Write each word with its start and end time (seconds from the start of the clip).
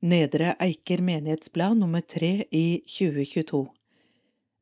Nedre 0.00 0.54
Eiker 0.58 1.02
menighetsblad 1.04 1.76
nummer 1.76 2.00
tre 2.00 2.44
i 2.50 2.80
2022. 2.88 3.66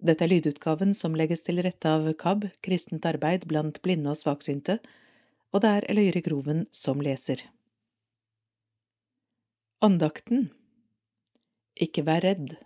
Dette 0.03 0.27
er 0.27 0.33
lydutgaven 0.33 0.91
som 0.99 1.14
legges 1.14 1.45
til 1.46 1.62
rette 1.62 1.93
av 1.95 2.09
KAB, 2.19 2.49
Kristent 2.59 3.07
arbeid 3.07 3.46
blant 3.46 3.79
blinde 3.85 4.11
og 4.11 4.19
svaksynte, 4.19 4.80
og 5.54 5.62
det 5.62 5.71
er 5.77 5.88
Eløyre 5.95 6.24
Groven 6.27 6.66
som 6.74 6.98
leser. 6.98 7.46
Andakten 9.79 10.49
Ikke 11.79 12.03
vær 12.03 12.27
redd 12.27 12.59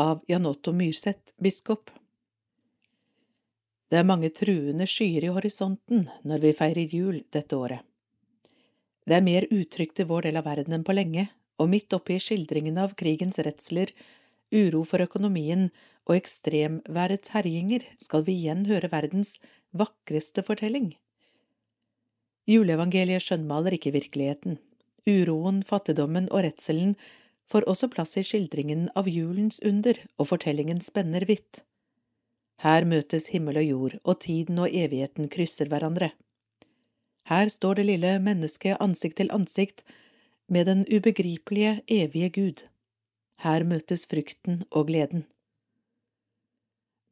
av 0.00 0.24
Jan 0.32 0.48
Otto 0.48 0.72
Myrseth, 0.72 1.36
biskop. 1.36 1.92
Det 3.92 4.00
er 4.00 4.12
mange 4.16 4.32
truende 4.32 4.88
skyer 4.88 5.28
i 5.28 5.36
horisonten 5.36 6.08
når 6.24 6.40
vi 6.40 6.56
feirer 6.56 6.88
jul 6.88 7.20
dette 7.28 7.52
året. 7.52 7.84
Det 9.04 9.20
er 9.20 9.32
mer 9.34 9.44
utrygt 9.52 10.00
i 10.00 10.08
vår 10.08 10.30
del 10.30 10.40
av 10.40 10.48
verden 10.48 10.72
enn 10.72 10.84
på 10.86 10.96
lenge, 10.96 11.28
og 11.60 11.70
midt 11.72 11.92
oppi 11.96 12.18
skildringene 12.20 12.84
av 12.84 12.94
krigens 12.98 13.40
redsler, 13.42 13.92
uro 14.54 14.84
for 14.86 15.02
økonomien 15.02 15.68
og 16.06 16.16
ekstremværets 16.18 17.32
herjinger 17.34 17.84
skal 18.02 18.24
vi 18.26 18.36
igjen 18.42 18.66
høre 18.70 18.90
verdens 18.92 19.36
vakreste 19.76 20.44
fortelling. 20.46 20.94
Juleevangeliet 22.46 23.24
skjønnmaler 23.24 23.74
ikke 23.74 23.94
virkeligheten. 23.96 24.60
Uroen, 25.06 25.62
fattigdommen 25.66 26.28
og 26.30 26.44
redselen 26.46 26.94
får 27.50 27.66
også 27.70 27.88
plass 27.90 28.16
i 28.18 28.24
skildringen 28.26 28.86
av 28.98 29.08
julens 29.10 29.58
under, 29.66 29.98
og 30.18 30.30
fortellingen 30.30 30.82
spenner 30.82 31.26
vidt. 31.26 31.64
Her 32.62 32.86
møtes 32.88 33.28
himmel 33.34 33.60
og 33.60 33.66
jord, 33.66 33.98
og 34.04 34.20
tiden 34.24 34.62
og 34.62 34.72
evigheten 34.72 35.28
krysser 35.30 35.68
hverandre. 35.70 36.12
Her 37.26 37.50
står 37.50 37.80
det 37.80 37.86
lille 37.90 38.12
mennesket 38.22 38.78
ansikt 38.82 39.18
til 39.20 39.32
ansikt 39.34 39.82
med 40.48 40.66
den 40.66 40.84
ubegripelige, 40.86 41.80
evige 41.86 42.28
Gud. 42.30 42.62
Her 43.42 43.64
møtes 43.64 44.06
frykten 44.06 44.62
og 44.70 44.88
gleden. 44.90 45.26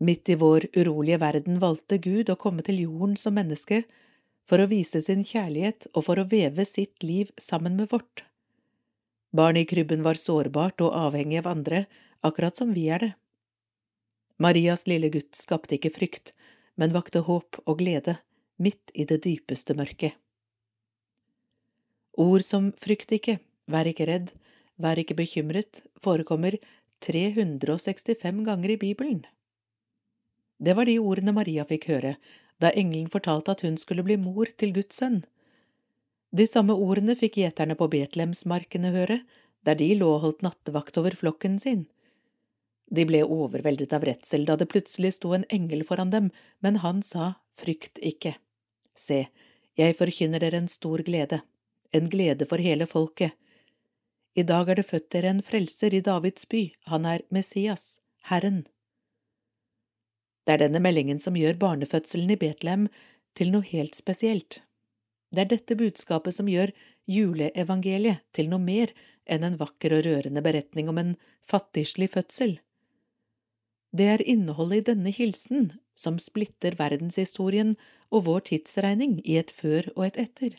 Midt 0.05 0.29
i 0.29 0.37
vår 0.39 0.69
urolige 0.77 1.21
verden 1.23 1.61
valgte 1.63 1.99
Gud 2.03 2.31
å 2.31 2.39
komme 2.41 2.65
til 2.67 2.83
jorden 2.83 3.17
som 3.17 3.37
menneske 3.39 3.85
for 4.49 4.61
å 4.61 4.69
vise 4.69 5.01
sin 5.05 5.25
kjærlighet 5.25 5.89
og 5.95 6.07
for 6.09 6.21
å 6.21 6.29
veve 6.29 6.67
sitt 6.69 7.03
liv 7.07 7.31
sammen 7.41 7.77
med 7.79 7.91
vårt. 7.93 8.25
Barnet 9.35 9.65
i 9.65 9.71
krybben 9.71 10.05
var 10.05 10.19
sårbart 10.21 10.83
og 10.85 10.95
avhengig 10.95 11.41
av 11.41 11.51
andre, 11.51 11.85
akkurat 12.23 12.57
som 12.57 12.75
vi 12.75 12.89
er 12.93 13.03
det. 13.03 13.13
Marias 14.39 14.87
lille 14.91 15.11
gutt 15.15 15.35
skapte 15.39 15.77
ikke 15.79 15.95
frykt, 15.95 16.35
men 16.79 16.95
vakte 16.95 17.23
håp 17.27 17.59
og 17.65 17.79
glede 17.81 18.19
midt 18.59 18.93
i 18.95 19.07
det 19.09 19.23
dypeste 19.25 19.75
mørket. 19.79 20.15
Ord 22.21 22.45
som 22.47 22.71
frykt 22.79 23.13
ikke, 23.17 23.39
vær 23.67 23.89
ikke 23.91 24.07
redd, 24.07 24.31
vær 24.79 24.99
ikke 25.01 25.17
bekymret 25.19 25.83
forekommer 26.03 26.57
365 27.03 28.45
ganger 28.47 28.75
i 28.75 28.81
Bibelen. 28.81 29.25
Det 30.63 30.77
var 30.79 30.87
de 30.87 30.99
ordene 31.03 31.35
Maria 31.35 31.65
fikk 31.67 31.89
høre 31.91 32.17
da 32.63 32.71
engelen 32.79 33.11
fortalte 33.11 33.55
at 33.55 33.65
hun 33.67 33.77
skulle 33.81 34.05
bli 34.07 34.17
mor 34.21 34.51
til 34.59 34.73
Guds 34.77 35.01
sønn. 35.01 35.25
De 36.35 36.47
samme 36.47 36.75
ordene 36.75 37.17
fikk 37.19 37.39
gjeterne 37.43 37.77
på 37.79 37.89
Betlehemsmarkene 37.91 38.93
høre, 38.95 39.21
der 39.67 39.79
de 39.79 39.91
lå 39.99 40.09
og 40.17 40.23
holdt 40.25 40.45
nattevakt 40.47 40.99
over 41.01 41.15
flokken 41.19 41.59
sin. 41.63 41.87
De 42.95 43.07
ble 43.09 43.23
overveldet 43.25 43.95
av 43.97 44.05
redsel 44.07 44.45
da 44.47 44.59
det 44.61 44.69
plutselig 44.71 45.15
sto 45.17 45.33
en 45.35 45.47
engel 45.53 45.85
foran 45.87 46.13
dem, 46.15 46.31
men 46.63 46.83
han 46.85 47.03
sa, 47.03 47.35
Frykt 47.55 48.01
ikke. 48.03 48.35
Se, 48.99 49.29
jeg 49.79 49.95
forkynner 49.95 50.43
dere 50.43 50.59
en 50.59 50.71
stor 50.71 51.05
glede, 51.07 51.39
en 51.95 52.11
glede 52.11 52.47
for 52.51 52.63
hele 52.63 52.87
folket. 52.91 53.33
I 54.35 54.43
dag 54.43 54.69
er 54.69 54.81
det 54.81 54.89
født 54.89 55.11
dere 55.15 55.31
en 55.31 55.43
frelser 55.47 55.95
i 55.95 56.03
Davids 56.03 56.49
by, 56.51 56.67
han 56.91 57.07
er 57.07 57.23
Messias, 57.31 58.01
Herren. 58.31 58.65
Det 60.45 60.57
er 60.57 60.65
denne 60.67 60.83
meldingen 60.83 61.21
som 61.23 61.39
gjør 61.39 61.57
barnefødselen 61.61 62.35
i 62.35 62.39
Betlehem 62.41 62.89
til 63.39 63.53
noe 63.55 63.65
helt 63.71 63.95
spesielt. 63.97 64.61
Det 65.31 65.45
er 65.45 65.53
dette 65.55 65.79
budskapet 65.79 66.35
som 66.37 66.51
gjør 66.51 66.75
juleevangeliet 67.11 68.25
til 68.35 68.51
noe 68.51 68.63
mer 68.63 68.93
enn 69.25 69.47
en 69.47 69.57
vakker 69.61 69.95
og 69.97 70.05
rørende 70.07 70.43
beretning 70.45 70.91
om 70.91 71.01
en 71.01 71.15
fattigslig 71.45 72.11
fødsel. 72.13 72.59
Det 73.95 74.11
er 74.11 74.27
innholdet 74.27 74.83
i 74.83 74.87
denne 74.91 75.15
hilsen 75.15 75.71
som 75.95 76.19
splitter 76.19 76.75
verdenshistorien 76.79 77.77
og 78.11 78.27
vår 78.29 78.49
tidsregning 78.51 79.21
i 79.23 79.39
et 79.39 79.55
før 79.55 79.87
og 79.95 80.09
et 80.09 80.19
etter. 80.27 80.57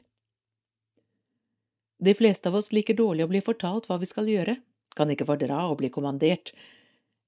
De 2.06 2.14
fleste 2.14 2.50
av 2.50 2.56
oss 2.60 2.72
liker 2.76 2.98
dårlig 2.98 3.26
å 3.26 3.32
bli 3.32 3.42
fortalt 3.42 3.88
hva 3.90 3.98
vi 3.98 4.10
skal 4.10 4.30
gjøre, 4.30 4.60
kan 4.96 5.10
ikke 5.10 5.26
fordra 5.26 5.64
å 5.66 5.78
bli 5.80 5.90
kommandert. 5.90 6.52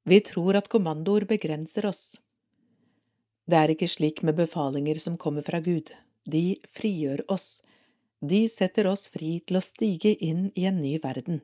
Vi 0.05 0.19
tror 0.21 0.59
at 0.59 0.69
kommandoer 0.69 1.25
begrenser 1.29 1.87
oss. 1.89 2.19
Det 3.47 3.57
er 3.57 3.73
ikke 3.73 3.89
slik 3.89 4.21
med 4.27 4.37
befalinger 4.37 4.99
som 5.01 5.17
kommer 5.17 5.45
fra 5.47 5.63
Gud. 5.65 5.89
De 6.29 6.59
frigjør 6.77 7.23
oss. 7.33 7.63
De 8.21 8.45
setter 8.51 8.89
oss 8.91 9.07
fri 9.13 9.37
til 9.47 9.57
å 9.57 9.63
stige 9.65 10.13
inn 10.23 10.49
i 10.55 10.67
en 10.69 10.81
ny 10.83 10.97
verden. 11.01 11.41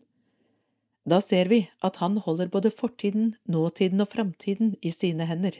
Da 1.09 1.19
ser 1.23 1.49
vi 1.51 1.63
at 1.83 1.99
han 2.03 2.19
holder 2.25 2.51
både 2.51 2.71
fortiden, 2.71 3.33
nåtiden 3.49 4.03
og 4.03 4.11
framtiden 4.13 4.75
i 4.81 4.91
sine 4.95 5.27
hender. 5.27 5.57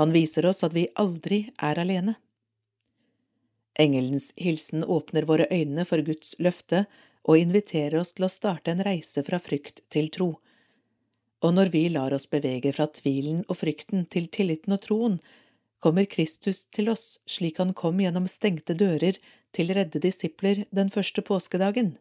Han 0.00 0.12
viser 0.12 0.48
oss 0.50 0.64
at 0.66 0.74
vi 0.74 0.88
aldri 1.00 1.46
er 1.62 1.80
alene. 1.80 2.16
Engelens 3.80 4.32
hilsen 4.36 4.84
åpner 4.84 5.26
våre 5.26 5.46
øyne 5.50 5.84
for 5.88 6.02
Guds 6.06 6.34
løfte 6.38 6.84
og 7.24 7.40
inviterer 7.40 7.98
oss 8.00 8.12
til 8.14 8.26
å 8.26 8.32
starte 8.32 8.70
en 8.70 8.84
reise 8.86 9.24
fra 9.26 9.40
frykt 9.42 9.82
til 9.92 10.10
tro. 10.14 10.34
Og 11.44 11.56
når 11.56 11.72
vi 11.74 11.88
lar 11.92 12.14
oss 12.16 12.28
bevege 12.30 12.72
fra 12.76 12.86
tvilen 12.88 13.42
og 13.48 13.58
frykten 13.60 14.06
til 14.12 14.28
tilliten 14.32 14.76
og 14.76 14.84
troen, 14.84 15.18
kommer 15.82 16.06
Kristus 16.08 16.64
til 16.72 16.88
oss 16.92 17.18
slik 17.28 17.58
han 17.60 17.74
kom 17.76 17.98
gjennom 18.00 18.28
stengte 18.30 18.76
dører 18.78 19.18
til 19.54 19.72
redde 19.76 20.00
disipler 20.00 20.64
den 20.72 20.88
første 20.92 21.24
påskedagen. 21.26 21.96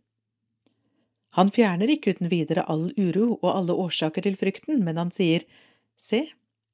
Han 1.34 1.50
fjerner 1.52 1.90
ikke 1.90 2.14
uten 2.14 2.30
videre 2.30 2.64
all 2.70 2.92
uro 2.94 3.34
og 3.42 3.50
alle 3.50 3.76
årsaker 3.84 4.24
til 4.24 4.38
frykten, 4.38 4.84
men 4.86 5.00
han 5.02 5.12
sier, 5.12 5.44
Se, 5.98 6.22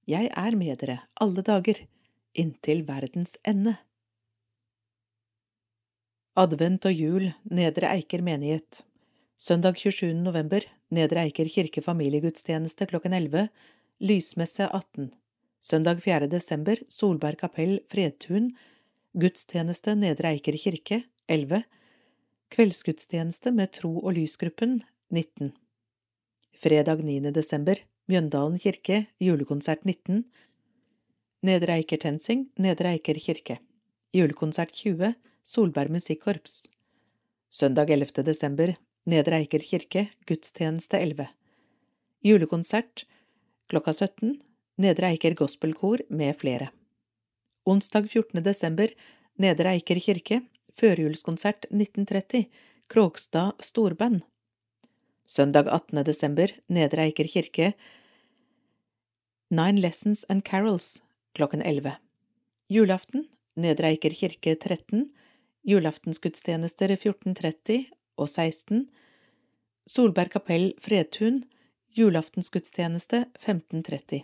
jeg 0.10 0.30
er 0.30 0.56
med 0.60 0.80
dere 0.82 1.00
alle 1.24 1.44
dager, 1.46 1.80
inntil 2.36 2.84
verdens 2.88 3.38
ende. 3.48 3.78
Advent 6.40 6.86
og 6.88 6.96
jul, 6.96 7.24
Nedre 7.52 7.90
Eiker 7.98 8.22
menighet 8.24 8.86
Søndag 9.36 9.76
27. 9.76 10.14
november, 10.24 10.64
Nedre 10.96 11.26
Eiker 11.26 11.50
kirke 11.52 11.82
familiegudstjeneste 11.84 12.88
klokken 12.88 13.16
11, 13.18 13.50
lysmesse 14.00 14.70
18. 14.70 15.10
Søndag 15.60 16.00
4. 16.06 16.30
desember, 16.32 16.80
Solberg 16.88 17.42
kapell, 17.42 17.82
Fredtun, 17.92 18.54
gudstjeneste 19.20 19.98
Nedre 20.00 20.32
Eiker 20.32 20.56
kirke, 20.64 21.02
11. 21.28 21.66
Kveldsgudstjeneste 22.56 23.52
med 23.52 23.74
Tro- 23.76 24.00
og 24.00 24.16
lysgruppen, 24.16 24.80
19. 25.12 25.52
Fredag 26.56 27.04
9. 27.04 27.34
desember, 27.36 27.84
Mjøndalen 28.08 28.62
kirke, 28.64 29.08
julekonsert 29.20 29.84
19. 29.84 30.24
Nedre 31.44 31.82
Eiker 31.82 32.00
TenSing, 32.00 32.48
Nedre 32.56 32.96
Eiker 32.96 33.20
kirke. 33.20 33.60
Julekonsert 34.16 34.72
20, 34.72 35.18
Solberg 35.44 35.90
musikkorps. 35.90 36.68
Søndag 37.50 37.90
11. 37.90 38.24
desember, 38.24 38.76
Nedre 39.06 39.40
Eiker 39.42 39.60
kirke, 39.60 40.08
gudstjeneste 40.28 41.00
11. 41.00 41.28
Julekonsert 42.22 43.06
klokka 43.70 43.94
17, 43.94 44.36
Nedre 44.78 45.10
Eiker 45.14 45.34
gospelkor 45.34 46.04
med 46.10 46.38
flere. 46.38 46.70
Onsdag 47.66 48.10
14. 48.10 48.44
desember, 48.44 48.94
Nedre 49.38 49.74
Eiker 49.76 50.00
kirke, 50.00 50.42
førjulskonsert 50.78 51.66
1930, 51.72 52.46
Krogstad 52.90 53.52
storband. 53.60 54.22
Søndag 55.26 55.68
18. 55.70 56.04
desember, 56.04 56.54
Nedre 56.68 57.10
Eiker 57.10 57.28
kirke, 57.30 57.74
Nine 59.50 59.82
Lessons 59.82 60.26
and 60.30 60.44
Carols 60.46 61.02
klokken 61.34 61.62
11. 61.62 61.96
Julaften, 62.70 63.28
Nedre 63.56 63.94
Eiker 63.94 64.14
kirke 64.14 64.56
13, 64.56 65.08
julaftensgudstjenester 65.70 66.94
14.30 66.96 67.84
og 68.20 68.28
16, 68.28 68.88
Solberg 69.90 70.34
kapell 70.34 70.72
Fredtun, 70.82 71.44
julaftensgudstjeneste 71.98 73.24
15.30. 73.42 74.24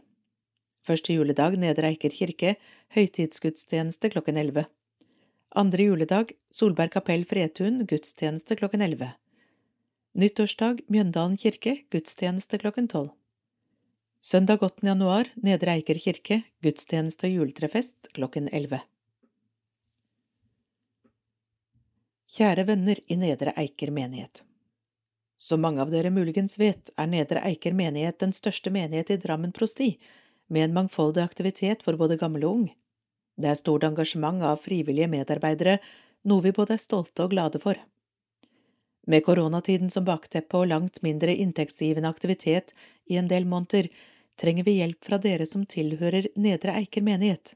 Første 0.86 1.16
juledag 1.16 1.58
Nedre 1.62 1.90
Eiker 1.94 2.14
kirke, 2.14 2.56
høytidsgudstjeneste 2.94 4.12
klokken 4.14 4.38
11. 4.42 4.66
Andre 5.58 5.88
juledag 5.88 6.34
Solberg 6.54 6.94
kapell 6.94 7.26
Fredtun, 7.30 7.84
gudstjeneste 7.90 8.58
klokken 8.60 8.86
11. 8.86 9.14
Nyttårsdag 10.16 10.86
Mjøndalen 10.94 11.38
kirke, 11.42 11.80
gudstjeneste 11.94 12.62
klokken 12.62 12.90
12. 12.92 13.10
Søndag 14.26 14.64
8. 14.66 14.86
januar 14.86 15.30
Nedre 15.38 15.78
Eiker 15.78 15.98
kirke, 16.02 16.44
gudstjeneste 16.66 17.30
og 17.30 17.40
juletrefest 17.42 18.14
klokken 18.14 18.50
11. 18.54 18.82
Kjære 22.26 22.64
venner 22.66 22.98
i 23.06 23.16
Nedre 23.22 23.52
Eiker 23.54 23.92
menighet. 23.94 24.42
Som 25.38 25.62
mange 25.62 25.84
av 25.84 25.92
dere 25.94 26.10
muligens 26.10 26.58
vet, 26.58 26.90
er 26.98 27.10
Nedre 27.12 27.44
Eiker 27.46 27.76
menighet 27.78 28.18
den 28.24 28.34
største 28.34 28.72
menighet 28.74 29.12
i 29.14 29.18
Drammen 29.22 29.52
prosti, 29.54 29.92
med 30.50 30.64
en 30.66 30.74
mangfoldig 30.74 31.22
aktivitet 31.22 31.84
for 31.86 32.00
både 32.00 32.18
gammel 32.18 32.48
og 32.48 32.56
ung. 32.58 32.66
Det 33.38 33.52
er 33.52 33.60
stort 33.60 33.86
engasjement 33.86 34.42
av 34.42 34.64
frivillige 34.64 35.10
medarbeidere, 35.12 35.78
noe 36.26 36.42
vi 36.42 36.54
både 36.56 36.80
er 36.80 36.82
stolte 36.82 37.28
og 37.28 37.36
glade 37.36 37.62
for. 37.62 37.78
Med 39.06 39.22
koronatiden 39.26 39.94
som 39.94 40.08
bakteppe 40.08 40.58
og 40.58 40.72
langt 40.72 41.04
mindre 41.06 41.36
inntektsgivende 41.36 42.10
aktivitet 42.10 42.74
i 43.06 43.20
en 43.22 43.30
del 43.30 43.46
måneder, 43.46 43.92
trenger 44.42 44.66
vi 44.66 44.80
hjelp 44.80 45.06
fra 45.06 45.22
dere 45.22 45.46
som 45.46 45.68
tilhører 45.70 46.32
Nedre 46.42 46.74
Eiker 46.80 47.06
menighet. 47.06 47.54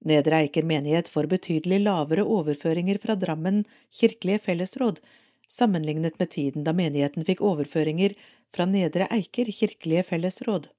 Nedre 0.00 0.36
Eiker 0.40 0.64
menighet 0.64 1.08
får 1.12 1.28
betydelig 1.28 1.82
lavere 1.84 2.24
overføringer 2.24 2.98
fra 3.02 3.16
Drammen 3.20 3.64
kirkelige 3.92 4.40
fellesråd, 4.46 5.00
sammenlignet 5.48 6.18
med 6.18 6.30
tiden 6.30 6.64
da 6.64 6.72
menigheten 6.72 7.26
fikk 7.28 7.42
overføringer 7.44 8.14
fra 8.54 8.64
Nedre 8.66 9.10
Eiker 9.12 9.50
kirkelige 9.52 10.06
fellesråd. 10.08 10.70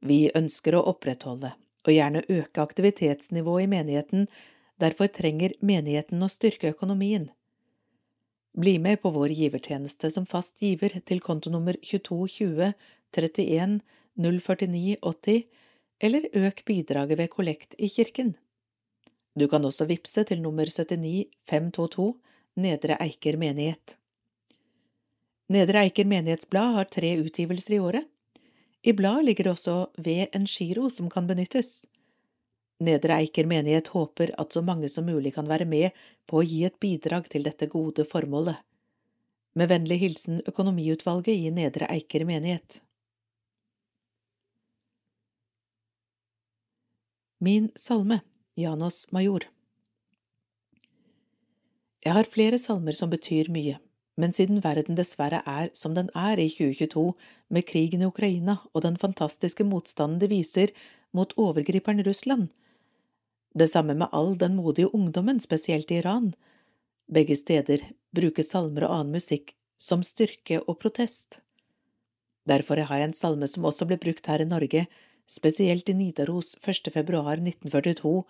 Vi 0.00 0.28
ønsker 0.38 0.76
å 0.78 0.84
opprettholde, 0.92 1.56
og 1.86 1.90
gjerne 1.90 2.22
øke 2.30 2.62
aktivitetsnivået 2.62 3.66
i 3.66 3.72
menigheten, 3.72 4.28
derfor 4.78 5.10
trenger 5.10 5.56
menigheten 5.58 6.22
å 6.22 6.30
styrke 6.30 6.70
økonomien. 6.70 7.26
Bli 8.58 8.78
med 8.78 9.02
på 9.02 9.10
vår 9.14 9.34
givertjeneste 9.34 10.10
som 10.10 10.26
fast 10.26 10.62
giver 10.62 10.94
til 11.06 11.20
kontonummer 11.22 11.76
2220 11.82 12.72
31 13.14 13.80
049 14.18 14.96
80, 15.02 15.42
eller 16.00 16.28
øk 16.32 16.64
bidraget 16.64 17.18
ved 17.18 17.30
kollekt 17.32 17.74
i 17.78 17.88
kirken. 17.88 18.34
Du 19.38 19.46
kan 19.48 19.64
også 19.64 19.86
vippse 19.86 20.24
til 20.24 20.42
nummer 20.42 20.66
79 20.66 21.26
522 21.46 22.14
Nedre 22.58 22.96
Eiker 23.02 23.36
menighet. 23.38 23.96
Nedre 25.48 25.84
Eiker 25.86 26.04
menighetsblad 26.04 26.74
har 26.74 26.88
tre 26.90 27.12
utgivelser 27.22 27.76
i 27.76 27.78
året. 27.78 28.08
I 28.82 28.92
bladet 28.92 29.24
ligger 29.24 29.44
det 29.44 29.52
også 29.52 29.76
ved 29.98 30.34
en 30.34 30.46
giro 30.46 30.88
som 30.90 31.10
kan 31.10 31.26
benyttes. 31.26 31.86
Nedre 32.82 33.16
Eiker 33.18 33.46
menighet 33.46 33.90
håper 33.94 34.34
at 34.38 34.52
så 34.52 34.62
mange 34.62 34.88
som 34.88 35.06
mulig 35.06 35.34
kan 35.34 35.48
være 35.50 35.66
med 35.66 35.94
på 36.26 36.40
å 36.40 36.46
gi 36.46 36.64
et 36.66 36.78
bidrag 36.82 37.30
til 37.30 37.46
dette 37.46 37.66
gode 37.70 38.04
formålet. 38.06 38.58
Med 39.58 39.70
vennlig 39.70 39.98
hilsen 40.02 40.42
Økonomiutvalget 40.46 41.34
i 41.34 41.50
Nedre 41.54 41.88
Eiker 41.90 42.26
menighet. 42.28 42.82
Min 47.40 47.70
salme, 47.76 48.20
Janos 48.56 49.12
Major 49.12 49.44
Jeg 52.02 52.12
har 52.16 52.26
flere 52.26 52.58
salmer 52.58 52.96
som 52.98 53.12
betyr 53.12 53.46
mye, 53.54 53.76
men 54.18 54.34
siden 54.34 54.58
verden 54.64 54.98
dessverre 54.98 55.44
er 55.46 55.70
som 55.78 55.94
den 55.94 56.10
er 56.18 56.42
i 56.42 56.48
2022, 56.50 57.12
med 57.54 57.66
krigen 57.70 58.02
i 58.02 58.10
Ukraina 58.10 58.56
og 58.72 58.82
den 58.82 58.98
fantastiske 58.98 59.62
motstanden 59.62 60.18
det 60.18 60.32
viser 60.34 60.74
mot 61.14 61.30
overgriperen 61.38 62.02
Russland, 62.02 62.48
det 63.54 63.70
samme 63.70 63.94
med 63.94 64.10
all 64.10 64.34
den 64.34 64.58
modige 64.58 64.90
ungdommen, 64.90 65.38
spesielt 65.38 65.94
i 65.94 66.02
Iran, 66.02 66.32
begge 67.06 67.38
steder 67.38 67.86
brukes 68.10 68.50
salmer 68.50 68.88
og 68.88 68.96
annen 68.96 69.20
musikk 69.20 69.54
som 69.78 70.02
styrke 70.02 70.58
og 70.66 70.80
protest. 70.82 71.38
Derfor 72.50 72.82
har 72.82 72.98
jeg 72.98 73.12
en 73.12 73.20
salme 73.22 73.46
som 73.46 73.70
også 73.70 73.86
ble 73.86 74.00
brukt 74.02 74.26
her 74.26 74.42
i 74.42 74.50
Norge, 74.56 74.88
spesielt 75.28 75.88
i 75.88 75.94
Nidaros 75.94 76.56
1. 76.64 76.92
februar 76.92 77.36
1942, 77.36 78.24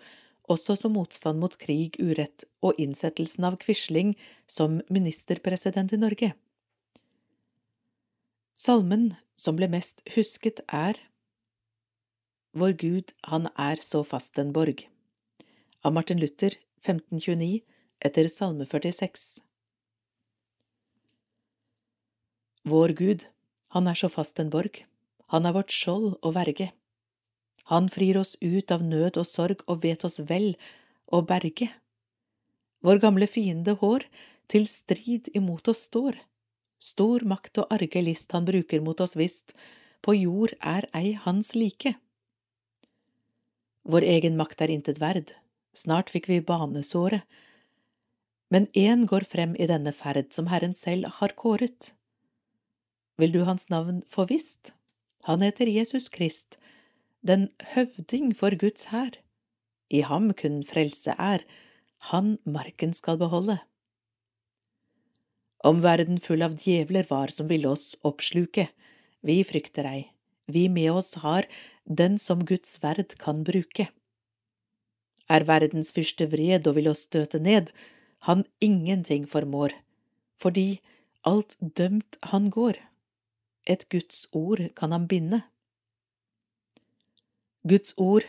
også 0.49 0.75
som 0.75 0.95
motstand 0.97 1.39
mot 1.39 1.55
krig, 1.61 1.95
urett 2.01 2.43
og 2.65 2.77
innsettelsen 2.81 3.45
av 3.47 3.57
Quisling 3.61 4.15
som 4.49 4.81
ministerpresident 4.89 5.93
i 5.93 6.01
Norge. 6.01 6.33
Salmen 8.59 9.13
som 9.39 9.55
ble 9.55 9.69
mest 9.71 10.03
husket, 10.15 10.59
er 10.67 10.99
Vår 12.57 12.73
Gud, 12.81 13.13
han 13.29 13.45
er 13.61 13.79
så 13.79 14.01
fast 14.03 14.39
en 14.41 14.51
borg, 14.51 14.87
av 15.85 15.93
Martin 15.93 16.19
Luther, 16.19 16.57
1529, 16.81 17.61
etter 18.03 18.27
Salme 18.27 18.65
46. 18.65 19.37
Vår 22.67 22.95
Gud, 22.97 23.27
han 23.69 23.87
er 23.87 23.95
så 24.01 24.09
fast 24.11 24.41
en 24.41 24.49
borg, 24.51 24.81
han 25.29 25.45
er 25.45 25.55
vårt 25.55 25.71
skjold 25.71 26.17
og 26.25 26.33
verge. 26.35 26.71
Han 27.69 27.89
frir 27.89 28.17
oss 28.17 28.35
ut 28.41 28.71
av 28.73 28.83
nød 28.83 29.19
og 29.21 29.27
sorg 29.29 29.61
og 29.67 29.83
vet 29.85 30.03
oss 30.07 30.19
vel 30.25 30.55
å 31.05 31.21
berge. 31.21 31.69
Vår 32.81 33.01
gamle 33.03 33.27
fiende 33.29 33.75
hår 33.81 34.05
til 34.49 34.65
strid 34.69 35.29
imot 35.37 35.67
oss 35.69 35.85
står. 35.89 36.17
Stor 36.79 37.25
makt 37.27 37.59
og 37.61 37.73
arge 37.75 38.01
list 38.01 38.31
han 38.33 38.47
bruker 38.47 38.81
mot 38.81 38.99
oss 39.03 39.17
visst, 39.19 39.53
på 40.01 40.15
jord 40.15 40.55
er 40.63 40.87
ei 40.95 41.11
hans 41.25 41.51
like. 41.59 41.93
Vår 43.83 44.05
egen 44.07 44.37
makt 44.39 44.63
er 44.63 44.71
intet 44.71 45.01
verd, 45.03 45.33
snart 45.75 46.09
fikk 46.13 46.29
vi 46.31 46.39
banesåret. 46.41 47.23
men 48.49 48.65
én 48.73 49.05
går 49.05 49.23
frem 49.29 49.51
i 49.61 49.67
denne 49.69 49.91
ferd 49.93 50.33
som 50.33 50.47
Herren 50.49 50.73
selv 50.73 51.05
har 51.19 51.35
kåret. 51.37 51.93
Vil 53.21 53.31
du 53.31 53.43
hans 53.45 53.69
navn 53.69 54.01
få 54.09 54.25
visst? 54.25 54.73
Han 55.29 55.43
heter 55.45 55.69
Jesus 55.69 56.09
Krist, 56.09 56.57
den 57.25 57.49
høvding 57.73 58.31
for 58.37 58.55
Guds 58.55 58.89
hær. 58.93 59.17
I 59.89 60.01
ham 60.05 60.31
kun 60.37 60.61
frelse 60.63 61.15
er, 61.17 61.43
han 62.11 62.37
marken 62.45 62.93
skal 62.93 63.19
beholde. 63.19 63.59
Om 65.65 65.81
verden 65.83 66.21
full 66.23 66.43
av 66.45 66.55
djevler 66.61 67.07
var 67.09 67.33
som 67.35 67.49
ville 67.49 67.67
oss 67.67 67.97
oppsluke, 68.07 68.69
vi 69.25 69.41
frykter 69.43 69.87
ei, 69.89 70.05
vi 70.47 70.69
med 70.71 70.93
oss 70.95 71.17
har 71.19 71.49
den 71.83 72.15
som 72.21 72.45
Guds 72.47 72.77
verd 72.83 73.17
kan 73.19 73.43
bruke. 73.43 73.89
Er 75.29 75.45
verdens 75.45 75.91
fyrste 75.91 76.29
vred 76.31 76.67
og 76.69 76.77
vil 76.77 76.87
oss 76.93 77.03
støte 77.09 77.41
ned, 77.43 77.73
han 78.27 78.45
ingenting 78.63 79.27
formår, 79.27 79.75
fordi 80.39 80.79
alt 81.27 81.57
dømt 81.59 82.17
han 82.31 82.47
går, 82.49 82.79
et 83.67 83.83
Guds 83.91 84.27
ord 84.31 84.63
kan 84.79 84.95
han 84.95 85.07
binde. 85.11 85.43
Guds 87.67 87.93
ord, 87.97 88.23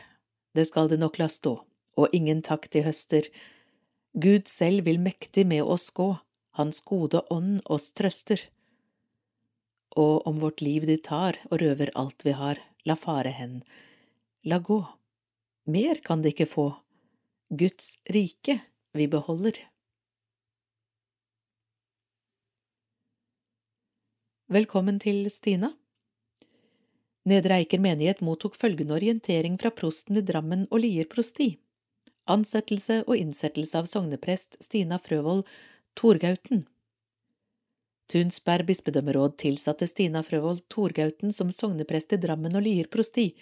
det 0.55 0.67
skal 0.67 0.89
det 0.91 0.99
nok 0.99 1.21
la 1.21 1.29
stå, 1.31 1.53
og 1.95 2.15
ingen 2.17 2.43
takk 2.43 2.67
til 2.73 2.83
høster. 2.89 3.29
Gud 4.19 4.51
selv 4.51 4.89
vil 4.89 4.99
mektig 4.99 5.47
med 5.47 5.63
oss 5.63 5.91
gå, 5.95 6.17
Hans 6.59 6.81
gode 6.83 7.21
ånd 7.31 7.61
oss 7.71 7.93
trøster. 7.95 8.41
Og 9.95 10.27
om 10.27 10.41
vårt 10.43 10.61
liv 10.61 10.83
de 10.87 10.97
tar 10.99 11.39
og 11.47 11.61
røver 11.63 11.93
alt 11.95 12.27
vi 12.27 12.35
har, 12.35 12.59
la 12.85 12.97
fare 12.99 13.31
hen, 13.31 13.61
la 14.43 14.59
gå. 14.59 14.83
Mer 15.71 16.03
kan 16.03 16.23
de 16.23 16.35
ikke 16.35 16.51
få, 16.51 16.67
Guds 17.55 18.01
rike 18.11 18.59
vi 18.99 19.07
beholder. 19.07 19.55
Velkommen 24.51 24.99
til 24.99 25.31
Stina. 25.31 25.77
Nedre 27.29 27.59
Eiker 27.61 27.81
menighet 27.85 28.23
mottok 28.25 28.55
følgende 28.57 28.97
orientering 28.97 29.59
fra 29.61 29.71
prosten 29.71 30.17
i 30.17 30.25
Drammen 30.25 30.65
og 30.71 30.81
Lier 30.81 31.09
prosti. 31.11 31.53
Ansettelse 32.31 33.03
og 33.07 33.17
innsettelse 33.17 33.81
av 33.81 33.89
sogneprest 33.91 34.57
Stina 34.65 34.97
Frøvold 35.03 35.45
Torgauten. 35.99 36.65
Tunsberg 38.11 38.67
bispedømmeråd 38.67 39.37
tilsatte 39.39 39.87
Stina 39.87 40.23
Frøvold 40.27 40.65
Torgauten 40.73 41.33
som 41.33 41.53
sogneprest 41.53 42.17
i 42.17 42.21
Drammen 42.23 42.57
og 42.57 42.65
Lier 42.65 42.89
prosti, 42.91 43.35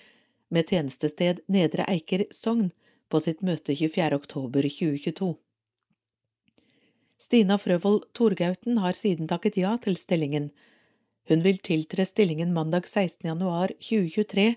med 0.51 0.69
tjenestested 0.73 1.45
Nedre 1.47 1.87
Eiker 1.89 2.25
sogn, 2.35 2.73
på 3.09 3.21
sitt 3.25 3.41
møte 3.47 3.73
24. 3.73 4.17
oktober 4.19 4.67
2022. 4.69 5.31
Stina 7.19 7.57
Frøvold 7.59 8.05
Torgauten 8.13 8.83
har 8.83 8.97
siden 8.97 9.31
takket 9.31 9.57
ja 9.63 9.71
til 9.81 9.97
stillingen, 9.97 10.51
hun 11.29 11.43
vil 11.45 11.59
tiltre 11.59 12.07
stillingen 12.07 12.55
mandag 12.55 12.89
16. 12.89 13.29
januar 13.29 13.73
2023, 13.85 14.55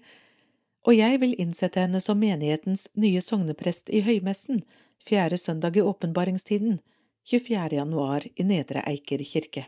og 0.87 0.95
jeg 0.95 1.19
vil 1.21 1.35
innsette 1.41 1.83
henne 1.83 1.99
som 2.01 2.19
menighetens 2.19 2.87
nye 2.93 3.21
sogneprest 3.21 3.91
i 3.91 4.01
høymessen, 4.05 4.63
fjerde 5.03 5.37
søndag 5.37 5.77
i 5.77 5.83
åpenbaringstiden, 5.83 6.79
24. 7.27 7.75
januar 7.75 8.25
i 8.35 8.45
Nedre 8.47 8.81
Eiker 8.87 9.21
kirke. 9.27 9.67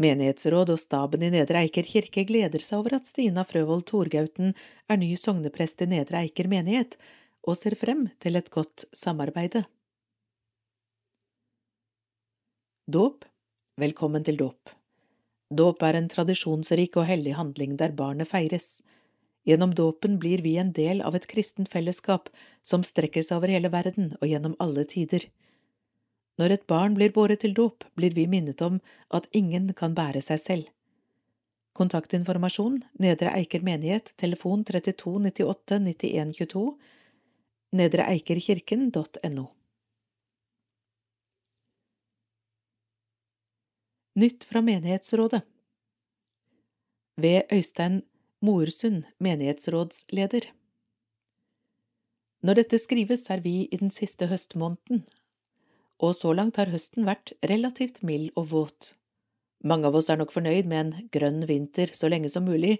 Menighetsråd 0.00 0.72
og 0.72 0.80
staben 0.80 1.22
i 1.22 1.30
Nedre 1.30 1.60
Eiker 1.60 1.86
kirke 1.86 2.24
gleder 2.24 2.64
seg 2.64 2.80
over 2.80 2.96
at 2.96 3.06
Stina 3.06 3.44
Frøvold 3.44 3.84
Torgauten 3.92 4.56
er 4.88 4.98
ny 4.98 5.12
sogneprest 5.20 5.84
i 5.84 5.90
Nedre 5.92 6.24
Eiker 6.24 6.48
menighet, 6.48 6.96
og 7.44 7.58
ser 7.58 7.76
frem 7.76 8.06
til 8.22 8.38
et 8.38 8.48
godt 8.54 8.86
samarbeide. 8.96 9.66
Dåp 12.88 13.26
Velkommen 13.80 14.24
til 14.24 14.36
dåp. 14.36 14.81
Dåp 15.52 15.82
er 15.84 15.98
en 15.98 16.08
tradisjonsrik 16.08 16.96
og 16.96 17.04
hellig 17.10 17.34
handling 17.36 17.76
der 17.76 17.92
barnet 17.92 18.30
feires. 18.30 18.80
Gjennom 19.44 19.74
dåpen 19.74 20.18
blir 20.22 20.40
vi 20.40 20.56
en 20.56 20.72
del 20.72 21.02
av 21.04 21.16
et 21.18 21.26
kristent 21.28 21.68
fellesskap 21.68 22.30
som 22.62 22.84
strekker 22.86 23.24
seg 23.26 23.40
over 23.40 23.52
hele 23.52 23.68
verden 23.72 24.14
og 24.20 24.28
gjennom 24.30 24.54
alle 24.62 24.86
tider. 24.88 25.26
Når 26.40 26.54
et 26.56 26.66
barn 26.70 26.94
blir 26.96 27.12
båret 27.12 27.42
til 27.44 27.52
dåp, 27.52 27.84
blir 27.98 28.14
vi 28.16 28.24
minnet 28.30 28.62
om 28.64 28.78
at 29.12 29.28
ingen 29.36 29.74
kan 29.76 29.96
bære 29.98 30.22
seg 30.24 30.40
selv. 30.40 30.70
Kontaktinformasjon 31.76 32.80
Nedre 33.00 33.32
Eiker 33.36 33.64
menighet, 33.64 34.14
telefon 34.16 34.64
32 34.64 35.18
98 35.28 35.80
91 35.84 36.32
22, 36.38 36.64
nedreeikerkirken.no. 37.76 39.50
Nytt 44.14 44.44
fra 44.44 44.60
menighetsrådet 44.60 45.40
Ved 47.16 47.42
Øystein 47.52 48.02
Moersund, 48.40 49.04
menighetsrådsleder. 49.18 50.50
Når 52.42 52.54
dette 52.54 52.78
skrives, 52.78 53.30
er 53.30 53.40
vi 53.40 53.68
i 53.72 53.78
den 53.80 53.90
siste 53.90 54.26
høstmåneden, 54.28 55.06
og 55.98 56.12
så 56.18 56.34
langt 56.36 56.60
har 56.60 56.68
høsten 56.68 57.08
vært 57.08 57.32
relativt 57.48 58.02
mild 58.02 58.34
og 58.36 58.50
våt. 58.50 58.90
Mange 59.64 59.88
av 59.88 59.96
oss 59.96 60.10
er 60.12 60.20
nok 60.20 60.34
fornøyd 60.34 60.68
med 60.68 60.80
en 60.80 61.08
grønn 61.14 61.46
vinter 61.48 61.94
så 61.96 62.10
lenge 62.12 62.28
som 62.28 62.44
mulig, 62.44 62.74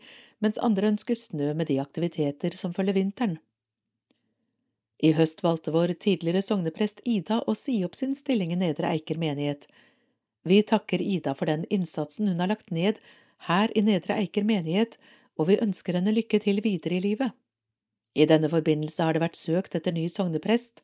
mens 0.45 0.61
andre 0.61 0.91
ønsker 0.93 1.17
snø 1.17 1.55
med 1.55 1.71
de 1.73 1.79
aktiviteter 1.81 2.59
som 2.61 2.75
følger 2.77 2.99
vinteren. 2.99 3.39
I 5.01 5.15
høst 5.17 5.41
valgte 5.41 5.73
vår 5.73 5.95
tidligere 5.97 6.45
sogneprest 6.45 7.01
Ida 7.09 7.41
å 7.49 7.57
si 7.57 7.79
opp 7.87 7.97
sin 7.97 8.13
stilling 8.19 8.53
i 8.53 8.61
Nedre 8.67 8.93
Eiker 8.93 9.17
menighet. 9.17 9.71
Vi 10.43 10.63
takker 10.67 11.03
Ida 11.03 11.35
for 11.39 11.47
den 11.51 11.65
innsatsen 11.71 12.29
hun 12.29 12.41
har 12.43 12.51
lagt 12.51 12.71
ned 12.71 12.99
her 13.49 13.71
i 13.79 13.83
Nedre 13.83 14.17
Eiker 14.19 14.47
menighet, 14.47 14.99
og 15.39 15.49
vi 15.49 15.61
ønsker 15.63 15.97
henne 15.99 16.15
lykke 16.15 16.41
til 16.43 16.61
videre 16.65 16.99
i 16.99 17.05
livet. 17.05 17.31
I 18.15 18.27
denne 18.29 18.51
forbindelse 18.53 19.07
har 19.07 19.17
det 19.17 19.23
vært 19.23 19.39
søkt 19.39 19.77
etter 19.79 19.95
ny 19.95 20.05
sogneprest, 20.11 20.83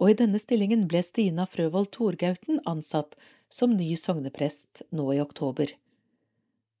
og 0.00 0.12
i 0.12 0.18
denne 0.18 0.40
stillingen 0.40 0.86
ble 0.90 1.02
Stina 1.04 1.46
Frøvold 1.48 1.90
Torgauten 1.94 2.60
ansatt 2.68 3.16
som 3.52 3.74
ny 3.76 3.92
sogneprest 3.98 4.84
nå 4.94 5.10
i 5.16 5.20
oktober. 5.20 5.74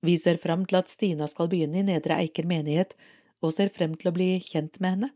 Vi 0.02 0.14
ser 0.18 0.38
fram 0.42 0.64
til 0.66 0.80
at 0.80 0.90
Stina 0.90 1.28
skal 1.30 1.50
begynne 1.50 1.82
i 1.82 1.86
Nedre 1.86 2.18
Eiker 2.22 2.48
menighet, 2.48 2.96
og 3.42 3.54
ser 3.54 3.72
frem 3.74 3.96
til 3.98 4.10
å 4.10 4.14
bli 4.14 4.30
kjent 4.42 4.78
med 4.80 4.96
henne. 4.96 5.10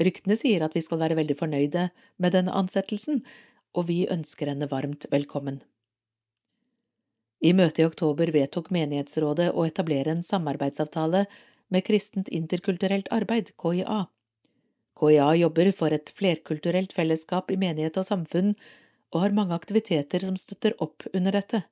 Ryktene 0.00 0.36
sier 0.38 0.62
at 0.64 0.76
vi 0.76 0.82
skal 0.84 1.00
være 1.02 1.18
veldig 1.18 1.36
fornøyde 1.36 1.88
med 2.22 2.34
denne 2.34 2.54
ansettelsen, 2.56 3.20
og 3.76 3.90
vi 3.90 4.04
ønsker 4.10 4.48
henne 4.50 4.70
varmt 4.70 5.06
velkommen. 5.12 5.60
I 7.40 7.54
møtet 7.56 7.80
i 7.80 7.88
oktober 7.88 8.28
vedtok 8.34 8.68
menighetsrådet 8.74 9.48
å 9.56 9.64
etablere 9.64 10.12
en 10.12 10.24
samarbeidsavtale 10.24 11.24
med 11.72 11.84
Kristent 11.86 12.28
interkulturelt 12.28 13.08
arbeid, 13.14 13.54
KIA. 13.56 14.02
KIA 15.00 15.28
jobber 15.40 15.70
for 15.72 15.96
et 15.96 16.12
flerkulturelt 16.12 16.92
fellesskap 16.92 17.50
i 17.50 17.56
menighet 17.60 17.96
og 17.96 18.04
samfunn, 18.04 18.52
og 19.10 19.24
har 19.24 19.34
mange 19.34 19.56
aktiviteter 19.56 20.22
som 20.22 20.36
støtter 20.38 20.76
opp 20.84 21.06
under 21.14 21.34
dette. 21.34 21.62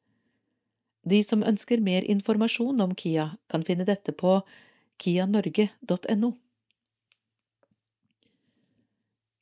De 1.04 1.20
som 1.22 1.44
ønsker 1.46 1.84
mer 1.84 2.06
informasjon 2.08 2.80
om 2.80 2.94
KIA, 2.96 3.34
kan 3.52 3.64
finne 3.66 3.84
dette 3.88 4.14
på 4.16 4.40
kianorge.no. 4.98 6.32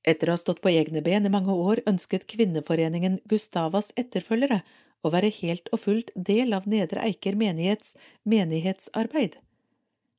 Etter 0.06 0.30
å 0.30 0.34
ha 0.34 0.38
stått 0.38 0.60
på 0.62 0.70
egne 0.74 1.02
ben 1.06 1.26
i 1.26 1.32
mange 1.32 1.54
år 1.54 1.80
ønsket 1.86 2.26
kvinneforeningen 2.30 3.20
Gustavas 3.30 3.92
etterfølgere 3.98 4.60
å 5.06 5.12
være 5.14 5.30
helt 5.40 5.70
og 5.72 5.82
fullt 5.84 6.12
del 6.14 6.54
av 6.56 6.66
Nedre 6.70 7.04
Eiker 7.06 7.38
menighets 7.38 7.94
menighetsarbeid. 8.28 9.38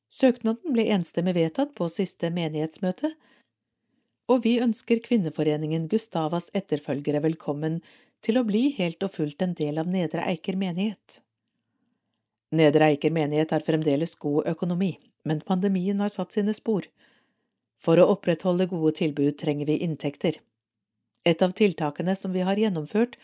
Søknaden 0.08 0.72
ble 0.72 0.88
enstemmig 0.94 1.36
vedtatt 1.36 1.74
på 1.76 1.88
siste 1.92 2.30
menighetsmøte, 2.32 3.12
og 4.28 4.44
vi 4.44 4.58
ønsker 4.60 5.00
Kvinneforeningen 5.04 5.86
Gustavas 5.88 6.50
etterfølgere 6.56 7.22
velkommen 7.24 7.80
til 8.24 8.40
å 8.40 8.44
bli 8.48 8.68
helt 8.76 9.04
og 9.04 9.14
fullt 9.14 9.44
en 9.44 9.54
del 9.56 9.80
av 9.80 9.88
Nedre 9.88 10.24
Eiker 10.28 10.56
menighet. 10.60 11.20
Nedre 12.52 12.90
Eiker 12.92 13.12
menighet 13.12 13.52
har 13.52 13.64
fremdeles 13.64 14.16
god 14.20 14.48
økonomi, 14.52 14.94
men 15.28 15.44
pandemien 15.44 16.00
har 16.00 16.12
satt 16.12 16.36
sine 16.36 16.54
spor. 16.56 16.88
For 17.78 18.00
å 18.00 18.08
opprettholde 18.14 18.66
gode 18.70 18.94
tilbud 19.00 19.36
trenger 19.40 19.68
vi 19.68 19.78
inntekter. 19.84 20.40
Et 21.28 21.42
av 21.44 21.52
tiltakene 21.52 22.14
som 22.16 22.32
vi 22.32 22.44
har 22.46 22.58
gjennomført, 22.58 23.18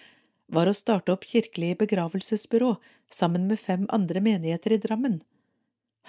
var 0.46 0.68
å 0.68 0.76
starte 0.76 1.12
opp 1.14 1.24
kirkelig 1.28 1.78
begravelsesbyrå 1.80 2.74
sammen 3.12 3.46
med 3.48 3.60
fem 3.60 3.86
andre 3.94 4.20
menigheter 4.24 4.76
i 4.76 4.80
Drammen. 4.82 5.22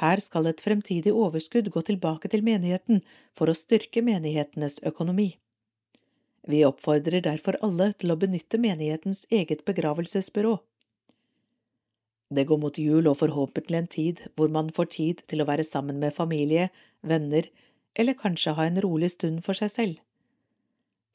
Her 0.02 0.20
skal 0.20 0.50
et 0.50 0.62
fremtidig 0.64 1.14
overskudd 1.16 1.70
gå 1.72 1.82
tilbake 1.88 2.28
til 2.32 2.44
menigheten 2.44 3.02
for 3.34 3.48
å 3.48 3.56
styrke 3.56 4.04
menighetenes 4.04 4.82
økonomi. 4.84 5.36
Vi 6.46 6.62
oppfordrer 6.68 7.24
derfor 7.26 7.58
alle 7.66 7.94
til 7.98 8.12
å 8.12 8.20
benytte 8.20 8.60
menighetens 8.62 9.24
eget 9.34 9.64
begravelsesbyrå. 9.66 10.58
Det 12.36 12.46
går 12.50 12.60
mot 12.60 12.78
jul 12.78 13.08
og 13.08 13.20
forhåpentlig 13.22 13.80
en 13.80 13.92
tid 13.96 14.22
hvor 14.36 14.52
man 14.52 14.72
får 14.74 14.92
tid 14.98 15.24
til 15.30 15.42
å 15.42 15.48
være 15.48 15.66
sammen 15.66 16.02
med 16.02 16.14
familie, 16.14 16.70
venner 17.02 17.48
eller 17.96 18.18
kanskje 18.20 18.56
ha 18.58 18.66
en 18.68 18.82
rolig 18.84 19.14
stund 19.14 19.44
for 19.46 19.58
seg 19.58 19.72
selv. 19.72 20.05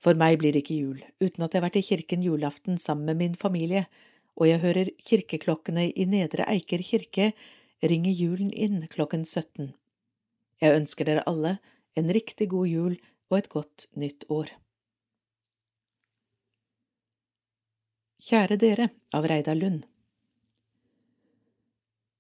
For 0.00 0.16
meg 0.16 0.38
blir 0.40 0.54
det 0.56 0.64
ikke 0.64 0.78
jul 0.80 1.00
uten 1.20 1.44
at 1.44 1.52
jeg 1.52 1.60
har 1.60 1.66
vært 1.66 1.80
i 1.80 1.84
kirken 1.84 2.22
julaften 2.24 2.78
sammen 2.80 3.10
med 3.10 3.20
min 3.20 3.34
familie, 3.36 3.84
og 4.40 4.48
jeg 4.48 4.62
hører 4.62 4.92
kirkeklokkene 5.04 5.90
i 5.92 6.06
Nedre 6.08 6.46
Eiker 6.48 6.80
kirke 6.80 7.32
ringe 7.84 8.12
julen 8.12 8.50
inn 8.52 8.86
klokken 8.92 9.26
17. 9.26 9.74
Jeg 10.60 10.76
ønsker 10.76 11.08
dere 11.08 11.24
alle 11.28 11.58
en 11.96 12.12
riktig 12.12 12.48
god 12.52 12.68
jul 12.68 12.96
og 13.30 13.38
et 13.38 13.48
godt 13.52 13.86
nytt 13.96 14.24
år. 14.32 14.52
Kjære 18.20 18.56
dere 18.60 18.90
av 19.16 19.24
Reidar 19.24 19.56
Lund 19.56 19.86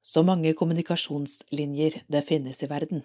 Så 0.00 0.22
mange 0.24 0.54
kommunikasjonslinjer 0.56 2.00
det 2.08 2.22
finnes 2.24 2.62
i 2.64 2.68
verden, 2.70 3.02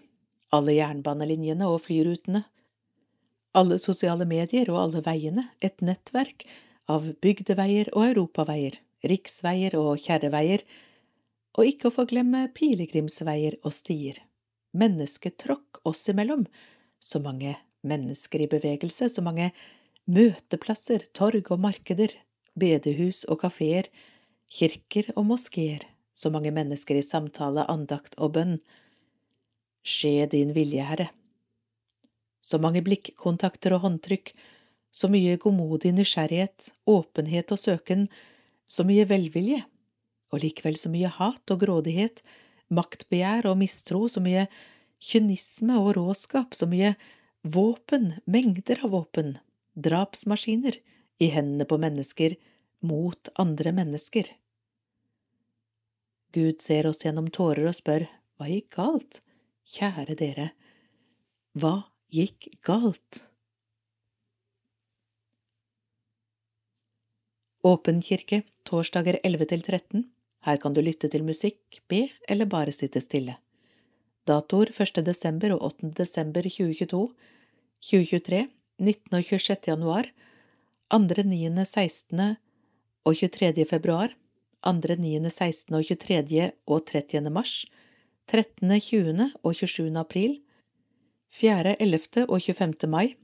alle 0.55 0.77
jernbanelinjene 0.77 1.67
og 1.67 1.81
flyrutene, 1.87 2.45
alle 3.55 3.77
sosiale 3.81 4.27
medier 4.29 4.69
og 4.73 4.81
alle 4.81 5.01
veiene, 5.05 5.47
et 5.63 5.81
nettverk 5.81 6.45
av 6.91 7.07
bygdeveier 7.23 7.89
og 7.95 8.09
europaveier, 8.11 8.79
riksveier 9.07 9.77
og 9.79 9.95
kjerreveier, 10.03 10.65
og 11.55 11.69
ikke 11.71 11.89
å 11.89 11.95
få 11.95 12.05
glemme 12.09 12.45
pilegrimsveier 12.55 13.57
og 13.63 13.73
stier, 13.73 14.19
mennesketråkk 14.75 15.81
oss 15.87 16.03
imellom, 16.11 16.43
så 16.99 17.21
mange 17.23 17.55
mennesker 17.85 18.43
i 18.43 18.51
bevegelse, 18.51 19.09
så 19.09 19.23
mange 19.23 19.51
møteplasser, 20.05 21.07
torg 21.15 21.51
og 21.53 21.61
markeder, 21.63 22.13
bedehus 22.59 23.23
og 23.29 23.41
kafeer, 23.45 23.89
kirker 24.51 25.11
og 25.15 25.29
moskeer, 25.31 25.85
så 26.15 26.31
mange 26.31 26.51
mennesker 26.55 26.99
i 26.99 27.03
samtale, 27.05 27.65
andakt 27.71 28.15
og 28.19 28.35
bønn. 28.37 28.57
Skje 29.85 30.29
din 30.31 30.53
vilje, 30.55 30.85
Herre. 30.87 31.09
Så 32.45 32.59
mange 32.61 32.83
blikkontakter 32.85 33.73
og 33.73 33.87
håndtrykk, 33.87 34.35
så 34.95 35.09
mye 35.11 35.39
godmodig 35.41 35.95
nysgjerrighet, 35.97 36.69
åpenhet 36.87 37.51
og 37.51 37.59
søken, 37.59 38.05
så 38.69 38.85
mye 38.87 39.07
velvilje 39.09 39.63
og 40.33 40.41
likevel 40.43 40.77
så 40.79 40.91
mye 40.93 41.09
hat 41.17 41.53
og 41.53 41.61
grådighet, 41.63 42.21
maktbegjær 42.73 43.47
og 43.49 43.59
mistro, 43.59 44.05
så 44.09 44.21
mye 44.23 44.45
kynisme 45.03 45.77
og 45.79 45.95
råskap, 45.97 46.55
så 46.57 46.67
mye 46.69 46.95
våpen, 47.45 48.15
mengder 48.25 48.81
av 48.85 48.95
våpen, 48.95 49.37
drapsmaskiner, 49.75 50.79
i 51.15 51.29
hendene 51.31 51.63
på 51.63 51.77
mennesker 51.79 52.33
mot 52.83 53.29
andre 53.39 53.71
mennesker. 53.71 54.27
Gud 56.35 56.59
ser 56.59 56.89
oss 56.89 57.05
gjennom 57.05 57.29
tårer 57.31 57.69
og 57.69 57.77
spør, 57.77 58.03
hva 58.35 58.49
gikk 58.51 58.75
galt, 58.75 59.21
kjære 59.77 60.17
dere, 60.19 60.49
hva 61.55 61.77
gikk 62.15 62.47
galt? 62.65 63.23
Åpen 67.65 68.01
kirke, 68.05 68.43
torsdager 68.63 69.17
11–13. 69.23 70.03
her 70.45 70.57
kan 70.61 70.73
du 70.73 70.81
lytte 70.85 71.09
til 71.09 71.23
musikk, 71.25 71.81
be 71.89 72.09
eller 72.29 72.45
bare 72.45 72.71
sitte 72.71 73.01
stille. 73.01 73.39
Datoer 74.25 74.69
1. 74.69 75.01
desember 75.05 75.55
og 75.55 75.65
8. 75.71 75.89
desember 75.97 76.45
2022, 76.45 77.01
2023, 77.81 78.45
19. 78.77 79.17
og 79.17 79.23
26. 79.23 79.57
januar, 79.67 80.11
2., 80.93 80.99
9., 81.25 81.65
16. 81.65 82.37
og 83.05 83.15
23. 83.17 83.65
februar, 83.65 84.13
2., 84.61 84.95
9., 85.01 85.29
16. 85.29 85.75
og 85.75 85.85
23. 85.89 86.51
og 86.67 86.85
30. 86.85 87.29
mars, 87.33 87.65
13., 88.29 88.79
20. 88.79 89.31
og 89.43 89.55
27. 89.55 89.89
april, 89.97 90.41
4., 91.33 91.75
11. 91.79 92.25
og 92.29 92.41
25. 92.41 92.89
mai, 92.89 93.15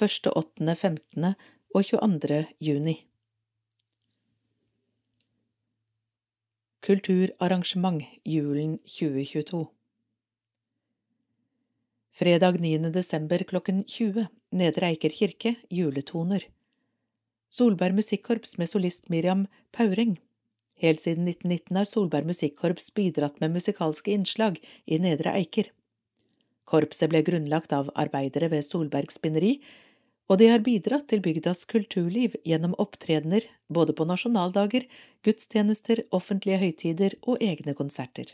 1., 0.00 0.30
8., 0.32 0.74
15. 0.74 1.34
og 1.74 1.84
22. 1.84 2.46
juni. 2.60 2.96
Kulturarrangement 6.86 8.04
julen 8.24 8.78
2022 8.78 9.66
Fredag 12.14 12.60
9. 12.60 12.92
desember 12.94 13.42
klokken 13.42 13.82
20 13.84 14.28
Nedre 14.54 14.92
Eiker 14.92 15.10
kirke 15.10 15.56
juletoner 15.68 16.46
Solberg 17.50 17.96
Musikkorps 17.98 18.54
med 18.58 18.68
solist 18.70 19.08
Miriam 19.10 19.46
Paureng. 19.72 20.16
Helt 20.78 21.00
siden 21.00 21.28
1919 21.28 21.76
har 21.76 21.84
Solberg 21.88 22.26
Musikkorps 22.26 22.90
bidratt 22.94 23.40
med 23.40 23.54
musikalske 23.54 24.12
innslag 24.12 24.58
i 24.86 24.98
Nedre 25.00 25.32
Eiker. 25.38 25.70
Korpset 26.66 27.12
ble 27.12 27.22
grunnlagt 27.26 27.72
av 27.72 27.92
arbeidere 27.94 28.50
ved 28.50 28.66
Solberg 28.66 29.12
spinneri, 29.14 29.56
og 30.26 30.40
de 30.40 30.48
har 30.50 30.64
bidratt 30.66 31.06
til 31.10 31.22
bygdas 31.22 31.62
kulturliv 31.70 32.34
gjennom 32.44 32.74
opptredener 32.82 33.46
både 33.70 33.94
på 33.94 34.06
nasjonaldager, 34.10 34.88
gudstjenester, 35.22 36.02
offentlige 36.10 36.58
høytider 36.64 37.14
og 37.22 37.38
egne 37.42 37.76
konserter. 37.78 38.32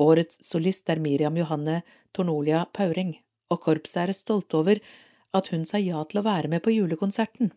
Årets 0.00 0.40
solist 0.46 0.90
er 0.90 1.02
Miriam 1.02 1.36
Johanne 1.38 1.82
Tornolia 2.16 2.64
Paureng, 2.74 3.14
og 3.50 3.62
korpset 3.66 4.08
er 4.08 4.16
stolt 4.16 4.54
over 4.58 4.80
at 5.36 5.50
hun 5.54 5.66
sa 5.68 5.78
ja 5.78 6.02
til 6.08 6.22
å 6.22 6.26
være 6.26 6.50
med 6.50 6.64
på 6.64 6.74
julekonserten. 6.74 7.52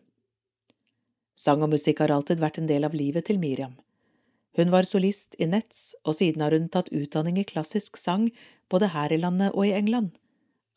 Sang 1.34 1.64
og 1.66 1.72
musikk 1.72 2.04
har 2.04 2.14
alltid 2.14 2.42
vært 2.42 2.60
en 2.60 2.70
del 2.70 2.86
av 2.86 2.94
livet 2.94 3.26
til 3.26 3.40
Miriam. 3.42 3.74
Hun 4.56 4.70
var 4.70 4.86
solist 4.86 5.34
i 5.38 5.48
Nets, 5.50 5.94
og 6.06 6.14
siden 6.18 6.44
har 6.44 6.54
hun 6.54 6.68
tatt 6.70 6.92
utdanning 6.94 7.40
i 7.40 7.46
klassisk 7.48 7.98
sang 7.98 8.28
både 8.70 8.92
her 8.94 9.12
i 9.12 9.18
landet 9.18 9.54
og 9.54 9.66
i 9.66 9.74
England. 9.74 10.12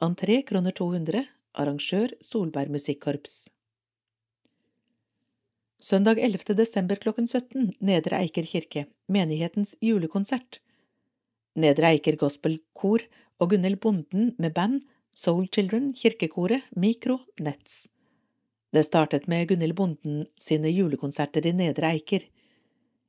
Entré 0.02 0.40
kroner 0.46 0.74
200, 0.74 1.26
arrangør 1.58 2.14
Solberg 2.22 2.74
Musikkorps. 2.74 3.48
Søndag 5.78 6.18
11. 6.18 6.56
desember 6.58 6.98
klokken 6.98 7.28
17, 7.30 7.76
Nedre 7.86 8.18
Eiker 8.18 8.46
kirke, 8.50 8.88
menighetens 9.08 9.76
julekonsert. 9.82 10.58
Nedre 11.58 11.92
Eiker 11.94 12.18
Gospelkor 12.18 13.06
og 13.38 13.52
Gunhild 13.52 13.78
Bonden 13.82 14.32
med 14.42 14.56
band, 14.58 14.82
Soul 15.14 15.46
Children, 15.54 15.92
kirkekoret, 15.94 16.66
Mikro, 16.76 17.20
Nets. 17.40 17.86
Det 18.74 18.84
startet 18.86 19.30
med 19.30 19.48
Gunhild 19.50 19.78
Bonden 19.78 20.26
sine 20.38 20.74
julekonserter 20.74 21.46
i 21.46 21.54
Nedre 21.54 21.94
Eiker. 21.94 22.26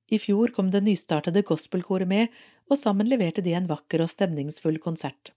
I 0.09 0.19
fjor 0.19 0.53
kom 0.57 0.71
det 0.73 0.81
nystartede 0.87 1.45
gospelkoret 1.45 2.09
med, 2.09 2.29
og 2.69 2.81
sammen 2.81 3.09
leverte 3.09 3.45
de 3.45 3.55
en 3.57 3.69
vakker 3.69 4.03
og 4.05 4.11
stemningsfull 4.13 4.79
konsert. 4.81 5.33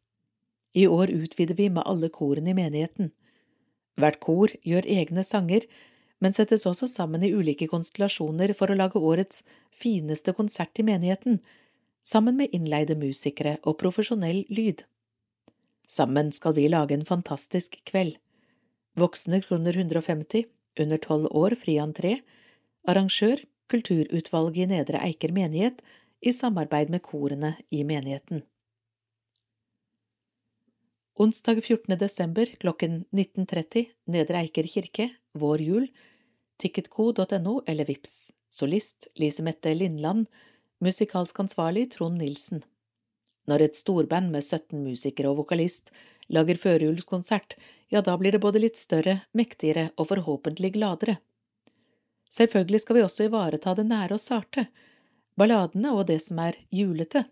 I 0.76 0.88
år 0.88 1.12
utvider 1.12 1.58
vi 1.58 1.68
med 1.70 1.84
alle 1.86 2.08
korene 2.10 2.54
i 2.54 2.56
menigheten. 2.56 3.12
Hvert 4.00 4.22
kor 4.24 4.54
gjør 4.64 4.88
egne 4.88 5.24
sanger, 5.28 5.66
men 6.22 6.36
settes 6.38 6.68
også 6.70 6.88
sammen 6.88 7.24
i 7.26 7.34
ulike 7.34 7.68
konstellasjoner 7.68 8.54
for 8.56 8.72
å 8.72 8.78
lage 8.78 9.02
årets 9.02 9.44
fineste 9.76 10.36
konsert 10.38 10.80
i 10.80 10.88
menigheten, 10.88 11.42
sammen 12.02 12.38
med 12.40 12.56
innleide 12.56 12.96
musikere 12.96 13.58
og 13.68 13.80
profesjonell 13.82 14.46
lyd. 14.50 14.86
Sammen 15.92 16.32
skal 16.32 16.56
vi 16.56 16.70
lage 16.72 16.96
en 16.96 17.06
fantastisk 17.06 17.76
kveld. 17.90 18.16
Voksne 18.96 19.42
kroner 19.44 19.76
150, 19.76 20.46
under 20.80 21.00
tolv 21.04 21.28
år 21.36 21.58
fri 21.60 21.76
entré, 21.84 22.22
arrangør 22.88 23.44
Kulturutvalget 23.72 24.66
i 24.66 24.68
Nedre 24.68 25.00
Eiker 25.06 25.32
menighet 25.32 25.80
i 26.22 26.34
samarbeid 26.36 26.90
med 26.92 27.02
korene 27.06 27.54
i 27.70 27.86
menigheten. 27.88 28.42
Onsdag 31.16 31.62
14. 31.64 31.96
desember 32.00 32.52
klokken 32.60 33.06
19.30 33.12 33.86
Nedre 34.12 34.42
Eiker 34.42 34.68
kirke, 34.68 35.08
vår 35.32 35.64
jul, 35.64 35.88
ticketco.no 36.60 37.62
eller 37.68 37.88
vips. 37.88 38.34
solist 38.52 39.08
Lise 39.16 39.44
Mette 39.44 39.74
Lindland, 39.74 40.28
musikalsk 40.84 41.40
ansvarlig 41.40 41.92
Trond 41.96 42.20
Nilsen. 42.20 42.66
Når 43.48 43.70
et 43.70 43.80
storband 43.80 44.32
med 44.36 44.44
17 44.44 44.84
musikere 44.84 45.32
og 45.32 45.46
vokalist 45.46 45.94
lager 46.28 46.60
førjulskonsert, 46.60 47.56
ja, 47.88 48.02
da 48.02 48.18
blir 48.18 48.36
det 48.36 48.44
både 48.44 48.60
litt 48.60 48.78
større, 48.78 49.22
mektigere 49.32 49.92
og 49.96 50.12
forhåpentlig 50.12 50.76
gladere. 50.76 51.22
Selvfølgelig 52.32 52.82
skal 52.84 52.96
vi 52.96 53.04
også 53.04 53.28
ivareta 53.28 53.74
det 53.76 53.86
nære 53.90 54.16
og 54.16 54.24
sarte, 54.24 54.68
balladene 55.38 55.92
og 55.92 56.06
det 56.08 56.22
som 56.24 56.40
er 56.40 56.56
julete. 56.72 57.26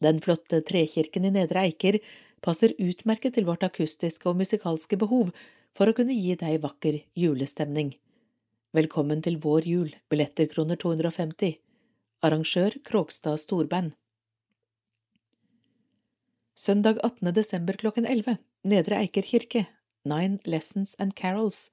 Den 0.00 0.20
flotte 0.24 0.62
trekirken 0.64 1.26
i 1.28 1.32
Nedre 1.34 1.66
Eiker 1.68 1.98
passer 2.44 2.72
utmerket 2.78 3.34
til 3.36 3.48
vårt 3.48 3.66
akustiske 3.66 4.28
og 4.30 4.38
musikalske 4.40 4.96
behov 5.00 5.32
for 5.76 5.90
å 5.90 5.96
kunne 5.96 6.16
gi 6.16 6.36
deg 6.38 6.60
vakker 6.62 7.00
julestemning. 7.18 7.92
Velkommen 8.76 9.20
til 9.24 9.38
vår 9.42 9.66
jul, 9.68 9.90
billetter 10.12 10.48
kroner 10.52 10.78
250. 10.80 11.58
Arrangør 12.24 12.78
Krogstad 12.84 13.40
Storband. 13.42 13.92
Søndag 16.58 16.98
18. 17.04 17.34
desember 17.34 17.76
klokken 17.78 18.06
11, 18.08 18.38
Nedre 18.64 19.02
Eiker 19.02 19.22
kirke, 19.22 19.66
Nine 20.04 20.40
Lessons 20.44 20.96
and 20.98 21.14
Carols, 21.14 21.68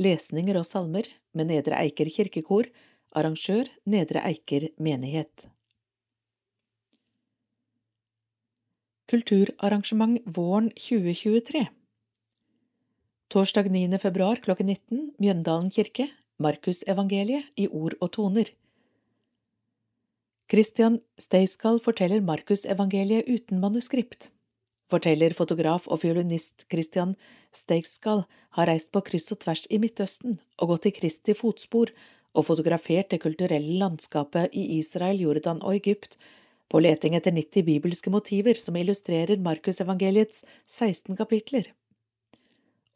lesninger 0.00 0.58
og 0.60 0.66
salmer 0.68 1.08
med 1.36 1.50
Nedre 1.52 1.78
Eiker 1.78 2.08
kirkekor, 2.10 2.68
arrangør 3.16 3.68
Nedre 3.90 4.22
Eiker 4.26 4.70
menighet. 4.80 5.48
Kulturarrangement 9.10 10.22
våren 10.24 10.70
2023 10.78 11.66
Torsdag 13.30 13.68
9. 13.70 13.98
februar 14.02 14.40
klokken 14.42 14.66
19, 14.72 15.02
Mjøndalen 15.22 15.70
kirke, 15.70 16.08
Markusevangeliet 16.42 17.50
i 17.58 17.68
ord 17.68 17.94
og 18.00 18.10
toner. 18.16 18.48
Christian 20.50 20.98
Steiskal 21.18 21.78
forteller 21.82 22.24
Markusevangeliet 22.26 23.28
uten 23.30 23.60
manuskript. 23.62 24.32
Forteller 24.90 25.34
fotograf 25.38 25.86
og 25.86 26.00
fiolinist 26.02 26.64
Christian 26.72 27.14
Steigskall 27.54 28.24
har 28.58 28.66
reist 28.70 28.90
på 28.90 29.02
kryss 29.06 29.30
og 29.30 29.38
tvers 29.44 29.66
i 29.70 29.78
Midtøsten 29.82 30.40
og 30.58 30.72
gått 30.72 30.88
i 30.90 30.94
Kristi 30.96 31.36
fotspor 31.38 31.92
og 32.34 32.46
fotografert 32.46 33.10
det 33.12 33.20
kulturelle 33.22 33.78
landskapet 33.78 34.54
i 34.54 34.64
Israel, 34.78 35.20
Jordan 35.22 35.62
og 35.62 35.76
Egypt 35.78 36.16
på 36.70 36.82
leting 36.82 37.16
etter 37.18 37.34
90 37.34 37.66
bibelske 37.66 38.10
motiver 38.14 38.58
som 38.58 38.78
illustrerer 38.78 39.42
Markusevangeliets 39.42 40.44
16 40.66 41.18
kapitler. 41.18 41.70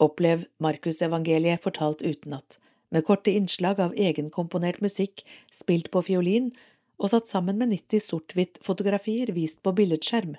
Opplev 0.03 0.47
Markusevangeliet 0.63 1.63
fortalt 1.63 2.03
utenat, 2.03 2.59
med 2.91 3.07
korte 3.07 3.35
innslag 3.35 3.81
av 3.83 3.95
egenkomponert 3.99 4.81
musikk 4.83 5.25
spilt 5.51 5.91
på 5.95 6.03
fiolin 6.07 6.53
og 6.99 7.11
satt 7.11 7.31
sammen 7.31 7.59
med 7.59 7.73
90 7.75 8.03
sort-hvitt-fotografier 8.03 9.35
vist 9.35 9.63
på 9.63 9.75
billedskjerm. 9.75 10.37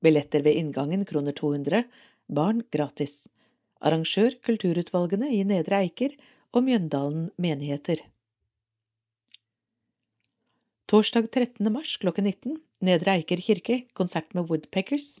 Billetter 0.00 0.44
ved 0.44 0.56
inngangen 0.56 1.04
kroner 1.04 1.36
200, 1.36 1.84
barn 2.26 2.62
gratis. 2.72 3.28
Arrangør 3.80 4.36
kulturutvalgene 4.44 5.28
i 5.36 5.42
Nedre 5.44 5.82
Eiker 5.84 6.14
og 6.52 6.64
Mjøndalen 6.66 7.28
menigheter. 7.40 8.02
Torsdag 10.90 11.28
13. 11.30 11.68
mars 11.70 11.94
klokken 12.02 12.26
19, 12.26 12.56
Nedre 12.82 13.18
Eiker 13.18 13.40
kirke, 13.44 13.82
konsert 13.94 14.32
med 14.34 14.48
Woodpeckers. 14.50 15.20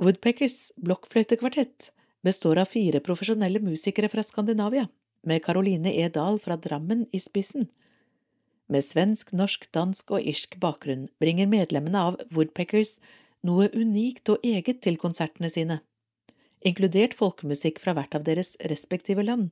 Woodpeckers 0.00 0.70
blokkfløytekvartett 0.80 1.90
består 2.24 2.62
av 2.62 2.70
fire 2.70 3.02
profesjonelle 3.04 3.60
musikere 3.60 4.08
fra 4.08 4.24
Skandinavia, 4.24 4.86
med 5.26 5.42
Caroline 5.44 5.92
E. 5.92 6.06
Dahl 6.08 6.38
fra 6.40 6.56
Drammen 6.56 7.04
i 7.12 7.20
spissen. 7.20 7.66
Med 8.70 8.86
svensk, 8.86 9.34
norsk, 9.36 9.66
dansk 9.74 10.14
og 10.14 10.24
irsk 10.24 10.54
bakgrunn 10.62 11.08
bringer 11.20 11.50
medlemmene 11.50 12.06
av 12.08 12.20
Woodpeckers 12.30 13.00
noe 13.46 13.68
unikt 13.74 14.28
og 14.32 14.44
eget 14.44 14.82
til 14.84 14.98
konsertene 15.00 15.50
sine, 15.52 15.80
inkludert 16.66 17.16
folkemusikk 17.16 17.80
fra 17.82 17.94
hvert 17.96 18.14
av 18.16 18.26
deres 18.26 18.56
respektive 18.72 19.24
land. 19.24 19.50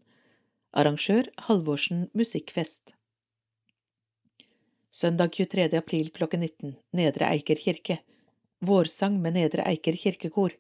Arrangør 0.77 1.31
Halvorsen 1.47 2.09
Musikkfest. 2.13 2.93
Søndag 4.93 5.33
23. 5.37 5.69
april 5.79 6.11
klokken 6.13 6.45
19, 6.45 6.75
Nedre 6.93 7.31
Eiker 7.33 7.61
kirke. 7.61 8.01
Vårsang 8.61 9.21
med 9.23 9.39
Nedre 9.39 9.65
Eiker 9.71 9.97
kirkekor. 9.97 10.57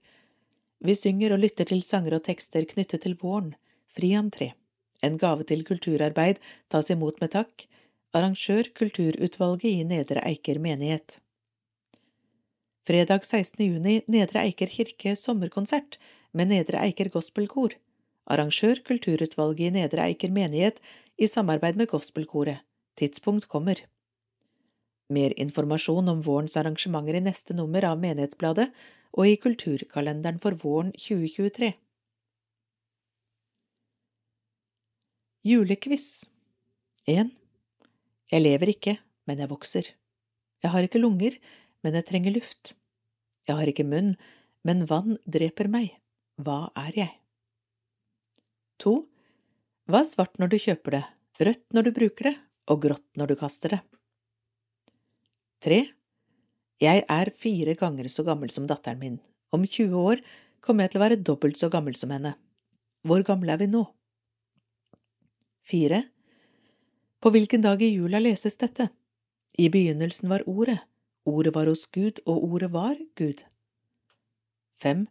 Vi 0.84 0.94
synger 0.94 1.34
og 1.34 1.42
lytter 1.42 1.68
til 1.68 1.82
sanger 1.82 2.16
og 2.16 2.24
tekster 2.28 2.64
knyttet 2.70 3.02
til 3.04 3.18
våren. 3.20 3.54
Fri 3.90 4.14
entré. 4.16 4.52
En 5.02 5.18
gave 5.18 5.44
til 5.44 5.64
kulturarbeid 5.66 6.40
tas 6.70 6.90
imot 6.94 7.20
med 7.20 7.34
takk 7.34 7.66
arrangør 8.16 8.70
Kulturutvalget 8.74 9.68
i 9.68 9.84
Nedre 9.84 10.22
Eiker 10.24 10.58
menighet. 10.62 11.18
Fredag 12.88 13.20
16. 13.26 13.66
juni 13.66 13.98
Nedre 14.08 14.40
Eiker 14.46 14.70
kirke 14.72 15.12
sommerkonsert 15.12 15.98
med 16.32 16.48
Nedre 16.48 16.78
Eiker 16.80 17.10
gospelkor. 17.12 17.74
Arrangør 18.32 18.80
Kulturutvalget 18.86 19.66
i 19.66 19.74
Nedre 19.74 20.06
Eiker 20.06 20.32
menighet 20.32 20.80
i 21.20 21.28
samarbeid 21.28 21.76
med 21.76 21.90
gospelkoret. 21.92 22.62
Tidspunkt 22.96 23.44
kommer. 23.52 23.82
Mer 25.12 25.36
informasjon 25.36 26.08
om 26.14 26.24
vårens 26.24 26.56
arrangementer 26.56 27.20
i 27.20 27.22
neste 27.26 27.58
nummer 27.60 27.84
av 27.90 28.00
Menighetsbladet 28.00 28.70
og 29.12 29.28
i 29.28 29.36
Kulturkalenderen 29.36 30.40
for 30.40 30.56
våren 30.56 30.96
2023. 30.96 31.74
Julequiz 35.44 36.10
1. 37.04 37.36
Jeg 38.32 38.48
lever 38.48 38.76
ikke, 38.78 39.00
men 39.28 39.44
jeg 39.44 39.52
vokser. 39.52 39.96
Jeg 40.64 40.72
har 40.72 40.88
ikke 40.88 41.04
lunger, 41.04 41.36
men 41.84 41.96
jeg 41.98 42.06
trenger 42.08 42.34
luft. 42.34 42.74
Jeg 43.48 43.56
har 43.56 43.70
ikke 43.70 43.86
munn, 43.86 44.14
men 44.66 44.86
vann 44.88 45.16
dreper 45.26 45.70
meg. 45.72 45.94
Hva 46.38 46.68
er 46.78 46.98
jeg? 46.98 47.12
To. 48.82 49.08
Hva 49.88 50.02
er 50.02 50.10
svart 50.10 50.36
når 50.38 50.52
du 50.52 50.58
kjøper 50.62 50.98
det, 50.98 51.04
rødt 51.48 51.64
når 51.74 51.88
du 51.88 51.94
bruker 51.96 52.30
det, 52.30 52.34
og 52.68 52.82
grått 52.84 53.06
når 53.18 53.32
du 53.32 53.38
kaster 53.40 53.74
det? 53.74 53.80
Tre. 55.64 55.78
Jeg 56.78 57.02
er 57.10 57.30
fire 57.34 57.74
ganger 57.78 58.06
så 58.12 58.22
gammel 58.26 58.52
som 58.54 58.68
datteren 58.70 59.00
min. 59.00 59.16
Om 59.50 59.64
20 59.64 59.96
år 59.98 60.20
kommer 60.62 60.84
jeg 60.84 60.92
til 60.92 61.00
å 61.00 61.04
være 61.06 61.22
dobbelt 61.24 61.58
så 61.58 61.70
gammel 61.72 61.96
som 61.98 62.12
henne. 62.14 62.36
Hvor 63.02 63.24
gamle 63.26 63.54
er 63.54 63.62
vi 63.62 63.70
nå? 63.70 63.82
Fire. 65.66 66.04
På 67.18 67.32
hvilken 67.34 67.64
dag 67.64 67.82
i 67.82 67.90
jula 67.96 68.20
leses 68.22 68.58
dette? 68.60 68.90
I 69.58 69.66
begynnelsen 69.72 70.30
var 70.30 70.44
Ordet, 70.46 70.78
Ordet 71.28 71.54
var 71.54 71.68
hos 71.68 71.84
Gud, 71.92 72.22
og 72.26 72.44
Ordet 72.44 72.72
var 72.72 72.96
Gud. 73.20 73.44
Fem. 74.74 75.06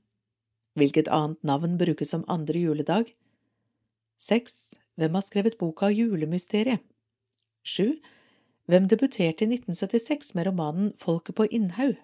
Hvilket 0.78 1.10
annet 1.14 1.44
navn 1.46 1.78
brukes 1.78 2.10
som 2.14 2.26
andre 2.28 2.60
juledag? 2.60 3.14
Seks. 4.18 4.76
Hvem 4.98 5.14
har 5.14 5.22
skrevet 5.22 5.58
boka 5.62 5.92
Julemysteriet? 5.94 6.82
Sju. 7.62 8.00
Hvem 8.66 8.88
debuterte 8.90 9.46
i 9.46 9.50
1976 9.52 10.34
med 10.36 10.48
romanen 10.48 10.94
Folket 10.98 11.38
på 11.38 11.46
Innhaug? 11.54 11.98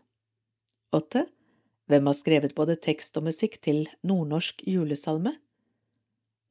Åtte. 0.93 1.25
Hvem 1.89 2.05
har 2.05 2.17
skrevet 2.17 2.55
både 2.55 2.77
tekst 2.77 3.17
og 3.17 3.25
musikk 3.27 3.57
til 3.65 3.87
nordnorsk 4.05 4.61
julesalme? 4.67 5.35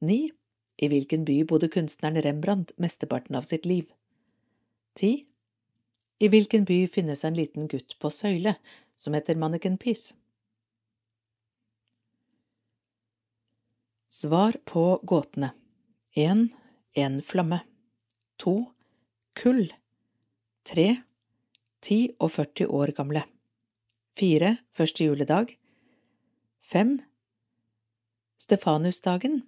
Ni. 0.01 0.31
I 0.81 0.89
hvilken 0.89 1.23
by 1.25 1.43
bodde 1.47 1.69
kunstneren 1.71 2.19
Rembrandt 2.25 2.73
mesteparten 2.81 3.37
av 3.39 3.47
sitt 3.47 3.65
liv? 3.69 3.87
Ti. 4.97 5.27
I 6.19 6.29
hvilken 6.29 6.65
by 6.65 6.85
finnes 6.87 7.23
en 7.25 7.37
liten 7.37 7.67
gutt 7.67 7.95
på 7.99 8.11
søyle 8.13 8.55
som 8.97 9.15
heter 9.17 9.35
Manneken 9.39 9.77
Pis? 9.77 10.13
Svar 14.13 14.53
på 14.65 14.99
gåtene. 15.03 15.49
1. 16.13 16.49
En 16.93 17.21
flamme. 17.21 17.59
2. 18.37 18.53
Kull. 19.33 19.73
3. 20.69 20.85
10 21.81 21.97
og 22.19 22.31
40 22.31 22.69
år 22.69 22.93
gamle. 22.93 23.23
4. 24.19 24.57
Første 24.71 25.03
juledag. 25.03 25.57
5. 26.61 26.99
Stefanusdagen. 28.37 29.41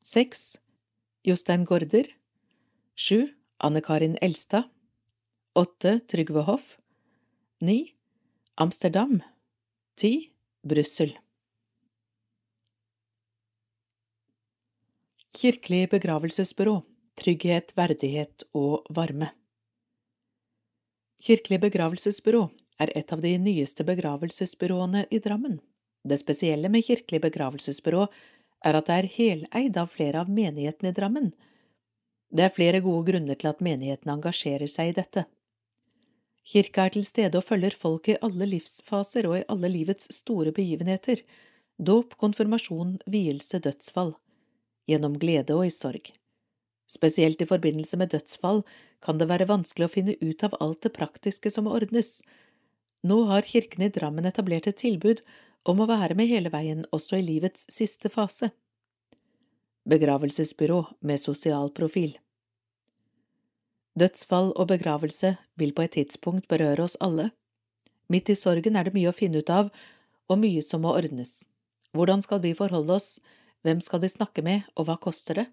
6. 0.00 0.56
Jostein 1.28 1.68
Gaarder. 1.68 2.08
7. 2.96 3.28
Anne 3.60 3.84
Karin 3.84 4.16
Elstad. 4.22 4.72
8. 5.60 6.00
Trygve 6.08 6.40
Hoff. 6.40 6.78
9. 7.60 7.86
Amsterdam. 8.54 9.22
10. 9.96 10.30
Brussel. 10.62 11.18
Kirkelig 15.36 15.90
begravelsesbyrå 15.90 16.80
Trygghet, 17.20 17.74
verdighet 17.76 18.46
og 18.56 18.86
varme 18.88 19.28
Kirkelig 21.20 21.58
begravelsesbyrå 21.66 22.40
er 22.80 22.92
et 22.96 23.12
av 23.12 23.20
de 23.20 23.34
nyeste 23.38 23.84
begravelsesbyråene 23.84 25.02
i 25.10 25.18
Drammen. 25.18 25.58
Det 26.08 26.18
spesielle 26.22 26.70
med 26.72 26.86
Kirkelig 26.86 27.20
begravelsesbyrå 27.26 28.06
er 28.64 28.80
at 28.80 28.88
det 28.88 28.96
er 28.96 29.10
heleid 29.18 29.76
av 29.76 29.92
flere 29.92 30.24
av 30.24 30.32
menighetene 30.32 30.94
i 30.94 30.96
Drammen. 31.02 31.28
Det 32.32 32.48
er 32.48 32.56
flere 32.56 32.80
gode 32.80 33.12
grunner 33.12 33.36
til 33.36 33.52
at 33.52 33.60
menighetene 33.60 34.16
engasjerer 34.16 34.72
seg 34.78 34.94
i 34.94 34.96
dette. 35.02 35.26
Kirka 36.46 36.86
er 36.86 36.94
til 36.94 37.04
stede 37.04 37.38
og 37.38 37.46
følger 37.46 37.76
folk 37.76 38.08
i 38.08 38.18
alle 38.24 38.48
livsfaser 38.48 39.28
og 39.28 39.38
i 39.38 39.46
alle 39.52 39.70
livets 39.72 40.08
store 40.14 40.52
begivenheter– 40.56 41.22
dåp, 41.80 42.16
konfirmasjon, 42.20 42.98
vielse, 43.08 43.58
dødsfall 43.58 44.14
gjennom 44.90 45.16
glede 45.20 45.56
og 45.56 45.66
i 45.66 45.72
sorg. 45.72 46.10
Spesielt 46.90 47.40
i 47.40 47.48
forbindelse 47.48 47.96
med 48.00 48.10
dødsfall 48.12 48.64
kan 49.04 49.20
det 49.20 49.28
være 49.30 49.48
vanskelig 49.48 49.86
å 49.86 49.92
finne 49.92 50.16
ut 50.20 50.44
av 50.44 50.56
alt 50.60 50.82
det 50.84 50.92
praktiske 50.96 51.52
som 51.52 51.64
må 51.66 51.76
ordnes. 51.78 52.18
Nå 53.06 53.22
har 53.30 53.46
kirken 53.46 53.86
i 53.86 53.92
Drammen 53.92 54.28
etablert 54.28 54.68
et 54.68 54.80
tilbud 54.82 55.22
om 55.68 55.80
å 55.80 55.88
være 55.88 56.16
med 56.18 56.28
hele 56.28 56.52
veien 56.52 56.82
også 56.92 57.20
i 57.20 57.24
livets 57.24 57.68
siste 57.72 58.10
fase. 58.12 58.50
Begravelsesbyrå 59.88 60.82
med 61.06 61.22
sosial 61.22 61.70
profil 61.72 62.18
Dødsfall 63.98 64.52
og 64.54 64.68
begravelse 64.70 65.34
vil 65.58 65.72
på 65.74 65.82
et 65.86 65.96
tidspunkt 65.98 66.46
berøre 66.48 66.84
oss 66.86 66.98
alle. 67.00 67.30
Midt 68.10 68.30
i 68.30 68.38
sorgen 68.38 68.76
er 68.76 68.86
det 68.86 68.94
mye 68.94 69.10
å 69.10 69.16
finne 69.16 69.42
ut 69.42 69.50
av, 69.50 69.70
og 70.30 70.38
mye 70.38 70.62
som 70.62 70.84
må 70.84 70.94
ordnes. 70.94 71.46
Hvordan 71.94 72.22
skal 72.22 72.42
vi 72.44 72.54
forholde 72.54 72.94
oss 72.94 73.18
hvem 73.66 73.82
skal 73.84 74.00
vi 74.04 74.12
snakke 74.12 74.44
med, 74.46 74.62
og 74.78 74.86
hva 74.88 74.96
koster 75.02 75.42
det? 75.42 75.46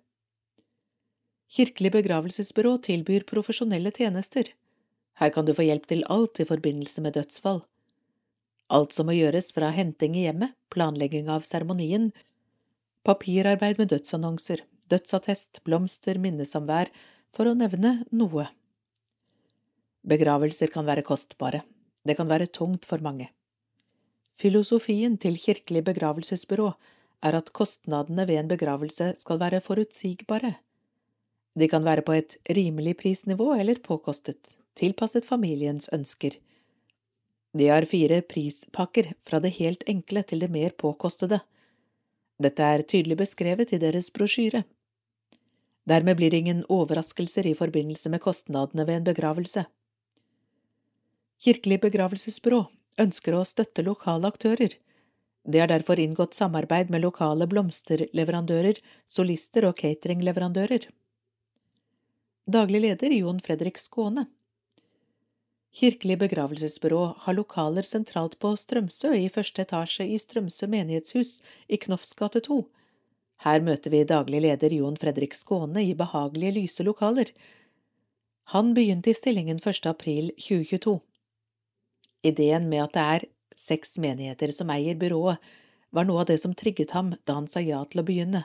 Kirkelig 1.52 1.92
begravelsesbyrå 1.96 2.78
tilbyr 2.84 3.26
profesjonelle 3.28 3.92
tjenester. 3.96 4.52
Her 5.18 5.34
kan 5.34 5.48
du 5.48 5.54
få 5.58 5.66
hjelp 5.66 5.88
til 5.90 6.06
alt 6.12 6.40
i 6.40 6.46
forbindelse 6.48 7.02
med 7.04 7.18
dødsfall. 7.18 7.64
Alt 8.70 8.94
som 8.94 9.08
må 9.08 9.16
gjøres 9.16 9.54
fra 9.56 9.72
henting 9.74 10.16
i 10.16 10.26
hjemmet, 10.28 10.54
planlegging 10.74 11.30
av 11.32 11.46
seremonien, 11.48 12.12
papirarbeid 13.08 13.80
med 13.80 13.94
dødsannonser, 13.94 14.66
dødsattest, 14.92 15.64
blomster, 15.64 16.20
minnesamvær, 16.20 16.92
for 17.34 17.50
å 17.50 17.56
nevne 17.58 18.02
noe. 18.12 18.48
Begravelser 20.08 20.72
kan 20.74 20.88
være 20.88 21.06
kostbare, 21.08 21.64
det 22.08 22.16
kan 22.20 22.30
være 22.30 22.48
tungt 22.48 22.88
for 22.88 23.04
mange. 23.04 23.30
Filosofien 24.38 25.18
til 25.18 25.40
Kirkelig 25.42 25.84
begravelsesbyrå 25.88 26.70
er 27.26 27.38
at 27.40 27.52
kostnadene 27.58 28.28
ved 28.30 28.44
en 28.44 28.52
begravelse 28.52 29.14
skal 29.18 29.40
være 29.42 29.64
forutsigbare. 29.66 30.54
De 31.58 31.68
kan 31.68 31.86
være 31.86 32.06
på 32.06 32.14
et 32.14 32.38
rimelig 32.54 33.00
prisnivå 33.00 33.56
eller 33.58 33.82
påkostet, 33.82 34.58
tilpasset 34.78 35.26
familiens 35.26 35.90
ønsker. 35.94 36.38
De 37.58 37.70
har 37.72 37.88
fire 37.90 38.22
prispakker, 38.22 39.16
fra 39.26 39.40
det 39.42 39.56
helt 39.58 39.84
enkle 39.90 40.22
til 40.22 40.44
det 40.44 40.52
mer 40.54 40.76
påkostede. 40.78 41.40
Dette 42.38 42.62
er 42.62 42.86
tydelig 42.86 43.18
beskrevet 43.18 43.74
i 43.74 43.82
deres 43.82 44.12
brosjyre. 44.14 44.62
Dermed 45.88 46.20
blir 46.20 46.32
det 46.32 46.44
ingen 46.44 46.66
overraskelser 46.70 47.48
i 47.48 47.56
forbindelse 47.56 48.12
med 48.12 48.22
kostnadene 48.22 48.86
ved 48.88 49.02
en 49.02 49.08
begravelse. 49.08 49.66
Kirkelig 51.44 51.80
begravelsesbyrå 51.86 52.66
ønsker 53.00 53.38
å 53.38 53.46
støtte 53.46 53.86
lokale 53.86 54.28
aktører, 54.28 54.74
det 55.48 55.60
har 55.60 55.70
derfor 55.72 56.00
inngått 56.00 56.36
samarbeid 56.36 56.90
med 56.92 57.06
lokale 57.06 57.48
blomsterleverandører, 57.48 58.82
solister 59.08 59.70
og 59.70 59.78
cateringleverandører. 59.80 60.90
Daglig 62.48 62.82
leder 62.84 63.16
Jon 63.16 63.40
Fredrik 63.44 63.80
Skåne 63.80 64.26
Kirkelig 65.78 66.18
begravelsesbyrå 66.20 67.02
har 67.24 67.36
lokaler 67.38 67.88
sentralt 67.88 68.36
på 68.44 68.54
Strømsø 68.60 69.14
i 69.16 69.28
første 69.32 69.64
etasje 69.64 70.08
i 70.08 70.18
Strømsø 70.20 70.68
menighetshus 70.72 71.42
i 71.68 71.80
Knofsgate 71.80 72.42
2. 72.48 72.60
Her 73.46 73.62
møter 73.62 73.94
vi 73.94 74.02
daglig 74.08 74.42
leder 74.46 74.74
Jon 74.74 74.98
Fredrik 74.98 75.36
Skåne 75.38 75.84
i 75.86 75.94
behagelige, 75.98 76.56
lyse 76.62 76.86
lokaler. 76.86 77.30
Han 78.54 78.74
begynte 78.74 79.12
i 79.12 79.18
stillingen 79.18 79.60
1. 79.62 79.86
april 79.90 80.32
2022. 80.40 80.98
Ideen 82.26 82.70
med 82.70 82.88
at 82.88 82.96
det 82.96 83.06
er 83.16 83.28
seks 83.58 83.98
menigheter 84.02 84.54
som 84.56 84.72
eier 84.74 84.98
byrået, 84.98 85.38
var 85.92 86.08
noe 86.08 86.24
av 86.24 86.30
det 86.30 86.40
som 86.42 86.56
trigget 86.58 86.94
ham 86.98 87.14
da 87.26 87.38
han 87.38 87.48
sa 87.48 87.62
ja 87.64 87.80
til 87.86 88.02
å 88.02 88.08
begynne. 88.08 88.44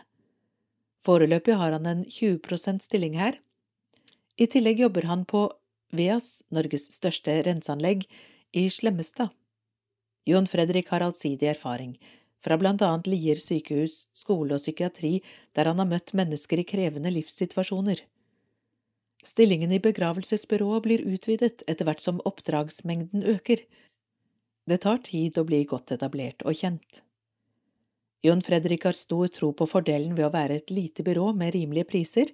Foreløpig 1.03 1.57
har 1.59 1.75
han 1.75 1.89
en 1.89 2.05
20% 2.07 2.85
stilling 2.85 3.17
her. 3.19 3.41
I 4.39 4.47
tillegg 4.47 4.85
jobber 4.85 5.09
han 5.11 5.25
på 5.29 5.49
VEAS, 5.93 6.43
Norges 6.55 6.87
største 6.95 7.41
renseanlegg, 7.47 8.07
i 8.53 8.69
Slemmestad. 8.71 9.33
Jon 10.29 10.47
Fredrik 10.47 10.93
har 10.93 11.03
allsidig 11.03 11.49
erfaring, 11.51 11.97
fra 12.43 12.59
blant 12.59 12.83
annet 12.83 13.09
Lier 13.11 13.39
sykehus, 13.41 14.09
skole 14.17 14.57
og 14.57 14.63
psykiatri, 14.63 15.21
der 15.55 15.71
han 15.71 15.79
har 15.79 15.91
møtt 15.91 16.15
mennesker 16.19 16.63
i 16.63 16.67
krevende 16.67 17.13
livssituasjoner. 17.15 18.03
Stillingen 19.23 19.71
i 19.71 19.79
begravelsesbyrået 19.83 20.83
blir 20.83 21.07
utvidet 21.07 21.63
etter 21.71 21.87
hvert 21.87 22.03
som 22.03 22.19
oppdragsmengden 22.27 23.23
øker, 23.37 23.63
det 24.67 24.83
tar 24.85 25.01
tid 25.03 25.39
å 25.39 25.47
bli 25.47 25.65
godt 25.67 25.95
etablert 25.95 26.45
og 26.47 26.55
kjent. 26.55 27.03
Jon 28.23 28.43
Fredrik 28.47 28.85
har 28.87 28.95
stor 28.95 29.31
tro 29.35 29.51
på 29.59 29.67
fordelen 29.67 30.15
ved 30.15 30.29
å 30.29 30.35
være 30.35 30.61
et 30.61 30.71
lite 30.71 31.03
byrå 31.03 31.33
med 31.35 31.57
rimelige 31.57 31.89
priser. 31.91 32.31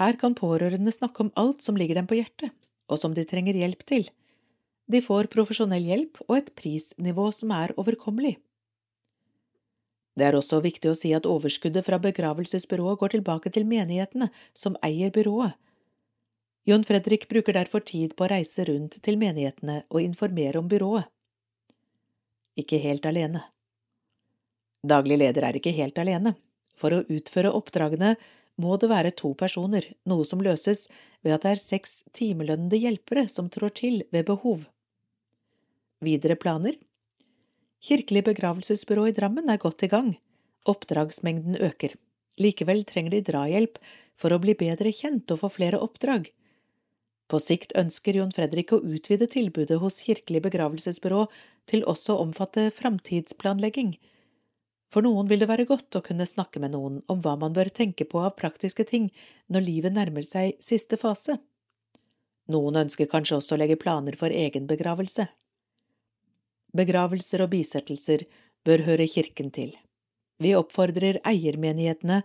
Her 0.00 0.16
kan 0.20 0.36
pårørende 0.36 0.94
snakke 0.94 1.26
om 1.26 1.32
alt 1.36 1.60
som 1.64 1.76
ligger 1.76 2.00
dem 2.00 2.08
på 2.08 2.16
hjertet, 2.16 2.54
og 2.88 3.00
som 3.00 3.12
de 3.12 3.26
trenger 3.28 3.58
hjelp 3.60 3.84
til. 3.84 4.08
De 4.88 5.02
får 5.04 5.28
profesjonell 5.32 5.84
hjelp 5.84 6.22
og 6.24 6.38
et 6.38 6.48
prisnivå 6.56 7.28
som 7.36 7.52
er 7.52 7.76
overkommelig. 7.76 8.38
Det 10.18 10.26
er 10.28 10.36
også 10.36 10.60
viktig 10.60 10.90
å 10.90 10.98
si 10.98 11.14
at 11.16 11.26
overskuddet 11.28 11.86
fra 11.86 11.98
begravelsesbyrået 12.02 13.00
går 13.00 13.14
tilbake 13.16 13.52
til 13.54 13.64
menighetene 13.68 14.28
som 14.52 14.76
eier 14.84 15.12
byrået. 15.14 15.56
Jon 16.68 16.84
Fredrik 16.86 17.26
bruker 17.30 17.56
derfor 17.56 17.82
tid 17.82 18.12
på 18.14 18.26
å 18.26 18.30
reise 18.30 18.68
rundt 18.68 19.00
til 19.02 19.16
menighetene 19.18 19.80
og 19.90 20.04
informere 20.04 20.60
om 20.60 20.68
byrået 20.70 21.08
ikke 22.58 22.80
helt 22.82 23.06
alene. 23.08 23.42
Daglig 24.82 25.18
leder 25.22 25.46
er 25.46 25.58
ikke 25.58 25.74
helt 25.76 25.98
alene. 26.02 26.34
For 26.72 26.94
å 26.94 27.02
utføre 27.12 27.52
oppdragene 27.52 28.14
må 28.60 28.76
det 28.80 28.90
være 28.90 29.14
to 29.16 29.32
personer, 29.38 29.84
noe 30.08 30.24
som 30.28 30.42
løses 30.44 30.86
ved 31.24 31.36
at 31.36 31.44
det 31.44 31.54
er 31.54 31.62
seks 31.62 32.02
timelønnede 32.16 32.80
hjelpere 32.80 33.26
som 33.30 33.48
trår 33.52 33.74
til 33.78 34.02
ved 34.12 34.26
behov. 34.28 34.66
Videre 36.02 36.36
planer 36.36 36.76
Kirkelig 37.82 38.22
begravelsesbyrå 38.28 39.08
i 39.10 39.14
Drammen 39.16 39.50
er 39.50 39.58
godt 39.58 39.82
i 39.82 39.88
gang. 39.90 40.12
Oppdragsmengden 40.70 41.56
øker. 41.58 41.96
Likevel 42.38 42.84
trenger 42.86 43.16
de 43.16 43.24
drahjelp 43.26 43.80
for 44.14 44.30
å 44.30 44.38
bli 44.38 44.54
bedre 44.54 44.92
kjent 44.94 45.32
og 45.34 45.40
få 45.40 45.50
flere 45.56 45.80
oppdrag. 45.82 46.28
På 47.26 47.40
sikt 47.42 47.74
ønsker 47.80 48.20
Jon 48.20 48.30
Fredrik 48.30 48.70
å 48.76 48.78
utvide 48.86 49.26
tilbudet 49.26 49.80
hos 49.82 49.98
Kirkelig 50.06 50.44
begravelsesbyrå 50.46 51.24
til 51.66 51.82
også 51.90 52.14
å 52.14 52.22
omfatte 52.28 52.68
framtidsplanlegging. 52.78 53.96
For 54.94 55.02
noen 55.02 55.26
vil 55.26 55.42
det 55.42 55.50
være 55.50 55.66
godt 55.66 55.98
å 55.98 56.06
kunne 56.06 56.28
snakke 56.28 56.62
med 56.62 56.76
noen 56.76 57.02
om 57.10 57.18
hva 57.24 57.34
man 57.40 57.56
bør 57.56 57.72
tenke 57.74 58.06
på 58.06 58.22
av 58.22 58.36
praktiske 58.38 58.86
ting 58.86 59.10
når 59.50 59.66
livet 59.66 59.98
nærmer 59.98 60.22
seg 60.22 60.54
siste 60.62 61.00
fase. 61.00 61.40
Noen 62.52 62.84
ønsker 62.86 63.10
kanskje 63.10 63.40
også 63.40 63.56
å 63.56 63.62
legge 63.64 63.80
planer 63.80 64.14
for 64.14 64.30
egen 64.30 64.70
begravelse. 64.70 65.32
Begravelser 66.76 67.44
og 67.44 67.52
bisettelser 67.52 68.24
bør 68.64 68.84
høre 68.86 69.08
kirken 69.10 69.50
til. 69.52 69.74
Vi 70.42 70.54
oppfordrer 70.56 71.20
eiermenighetene 71.28 72.22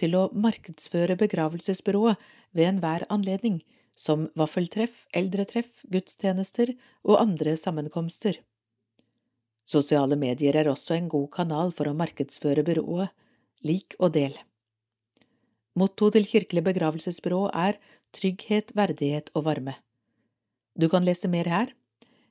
til 0.00 0.16
å 0.16 0.28
markedsføre 0.32 1.18
begravelsesbyrået 1.20 2.20
ved 2.56 2.68
enhver 2.70 3.04
anledning, 3.12 3.60
som 3.92 4.28
vaffeltreff, 4.38 5.04
eldretreff, 5.14 5.84
gudstjenester 5.92 6.72
og 7.04 7.20
andre 7.20 7.56
sammenkomster. 7.60 8.40
Sosiale 9.68 10.16
medier 10.18 10.56
er 10.56 10.70
også 10.70 10.96
en 10.96 11.10
god 11.12 11.28
kanal 11.36 11.74
for 11.76 11.90
å 11.90 11.96
markedsføre 11.98 12.64
byrået. 12.66 13.12
Lik 13.62 13.94
og 14.00 14.14
del. 14.16 14.32
Motto 15.76 16.08
til 16.10 16.24
Kirkelig 16.26 16.64
begravelsesbyrå 16.70 17.42
er 17.52 17.76
Trygghet, 18.16 18.72
verdighet 18.74 19.28
og 19.38 19.44
varme. 19.46 19.76
Du 20.74 20.88
kan 20.90 21.04
lese 21.06 21.28
mer 21.30 21.46
her. 21.46 21.68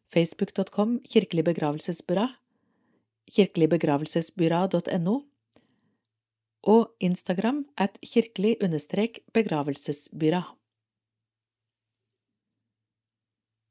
Facebook.com 0.10 0.98
Kirkelig 1.06 1.46
begravelsesbyrå, 1.46 2.34
kirkeligbegravelsesbyrå.no 3.30 5.22
og 6.64 6.88
Instagram 7.00 7.66
at 7.78 8.00
kirkelig-begravelsesbyrå. 8.02 10.42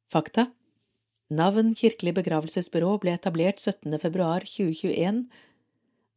Fakta 0.08 0.46
Navn 1.28 1.74
Kirkelig 1.74 2.14
begravelsesbyrå 2.16 2.98
ble 3.02 3.12
etablert 3.18 3.58
17. 3.58 3.98
februar 3.98 4.40
2021. 4.46 5.26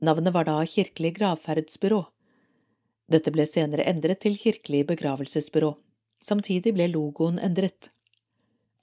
Navnet 0.06 0.34
var 0.38 0.46
da 0.48 0.64
Kirkelig 0.64 1.18
gravferdsbyrå. 1.18 2.06
Dette 3.12 3.32
ble 3.34 3.46
senere 3.50 3.84
endret 3.90 4.22
til 4.22 4.38
Kirkelig 4.38 4.86
begravelsesbyrå. 4.94 5.74
Samtidig 6.22 6.78
ble 6.78 6.88
logoen 6.94 7.42
endret. 7.42 7.90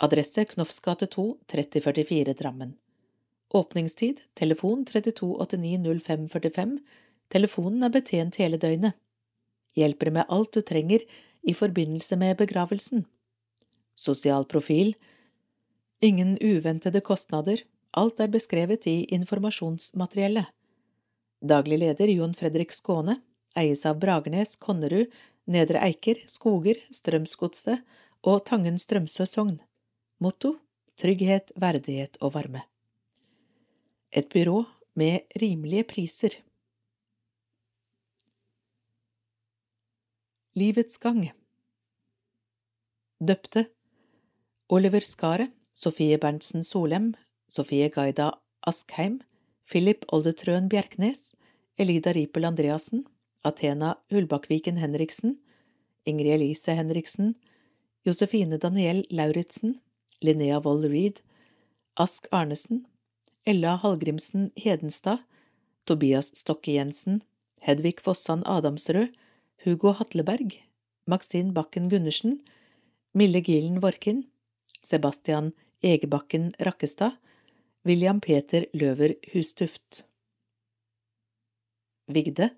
Adresse 0.01 0.45
Knofs 0.45 0.81
gate 0.81 1.07
2, 1.07 1.37
3044 1.47 2.33
Drammen. 2.33 2.75
Åpningstid 3.51 4.21
telefon 4.35 4.85
3289 4.85 6.01
0545 6.01 6.79
Telefonen 7.29 7.83
er 7.83 7.91
betjent 7.91 8.39
hele 8.39 8.61
døgnet. 8.63 8.95
Hjelper 9.75 10.13
med 10.15 10.31
alt 10.31 10.53
du 10.55 10.61
trenger 10.63 11.03
i 11.43 11.55
forbindelse 11.55 12.17
med 12.17 12.39
begravelsen. 12.39 13.05
Sosial 13.97 14.47
profil 14.47 14.95
Ingen 16.01 16.39
uventede 16.41 17.01
kostnader, 17.01 17.65
alt 17.91 18.21
er 18.21 18.31
beskrevet 18.31 18.87
i 18.87 19.03
informasjonsmateriellet. 19.19 20.47
Daglig 21.43 21.81
leder 21.83 22.13
Jon 22.15 22.39
Fredrik 22.39 22.71
Skåne, 22.73 23.19
eies 23.59 23.83
av 23.87 23.99
Bragernes, 23.99 24.55
Konnerud, 24.63 25.11
Nedre 25.51 25.83
Eiker, 25.83 26.23
Skoger, 26.31 26.79
Strømsgodset 26.95 27.83
og 28.23 28.45
Tangen 28.47 28.79
Strømsø 28.79 29.27
Sogn. 29.27 29.59
Motto 30.19 30.57
Trygghet, 30.99 31.53
verdighet 31.55 32.17
og 32.19 32.33
varme. 32.35 32.65
Et 34.11 34.27
byrå 34.27 34.65
med 34.99 35.31
rimelige 35.39 35.85
priser. 35.87 36.35
Livets 40.59 40.99
gang 40.99 41.29
Døpte 43.23 43.69
Oliver 44.69 45.07
Skaret, 45.07 45.55
Sofie 45.71 46.19
Berntsen 46.19 46.67
Solem, 46.67 47.13
Sofie 47.49 47.87
Gaida 47.89 48.33
Askheim, 48.67 49.21
Philip 49.71 50.05
Oldetrøen 50.11 50.69
Bjerknes, 50.69 51.37
Elida 51.79 52.11
Ripel 52.11 52.45
Andreassen, 52.45 53.07
Athena 53.45 53.95
Hullbakkviken 54.11 54.83
Henriksen, 54.83 55.39
Ingrid 56.05 56.41
Elise 56.41 56.75
Henriksen, 56.75 57.37
Josefine 58.05 58.59
Daniel 58.59 59.07
Lauritzen, 59.11 59.79
Linnea 60.21 60.61
Wold 60.65 60.85
Reed, 60.91 61.21
Ask 61.97 62.27
Arnesen, 62.31 62.87
Ella 63.47 63.77
Hallgrimsen 63.83 64.51
Hedenstad, 64.57 65.19
Tobias 65.85 66.33
Stokke 66.37 66.73
Jensen, 66.73 67.23
Hedvig 67.61 68.01
Fossan 68.01 68.43
Adamsrød, 68.47 69.09
Hugo 69.65 69.93
Hatleberg, 69.93 70.65
Maxine 71.07 71.53
Bakken 71.53 71.89
Gundersen, 71.89 72.41
Mille 73.15 73.41
Gilen 73.41 73.81
Vorkin, 73.81 74.25
Sebastian 74.83 75.53
Egebakken 75.83 76.53
Rakkestad, 76.61 77.17
William 77.85 78.21
Peter 78.21 78.67
Løver 78.75 79.15
Hustuft. 79.33 80.05
Vigde 82.09 82.51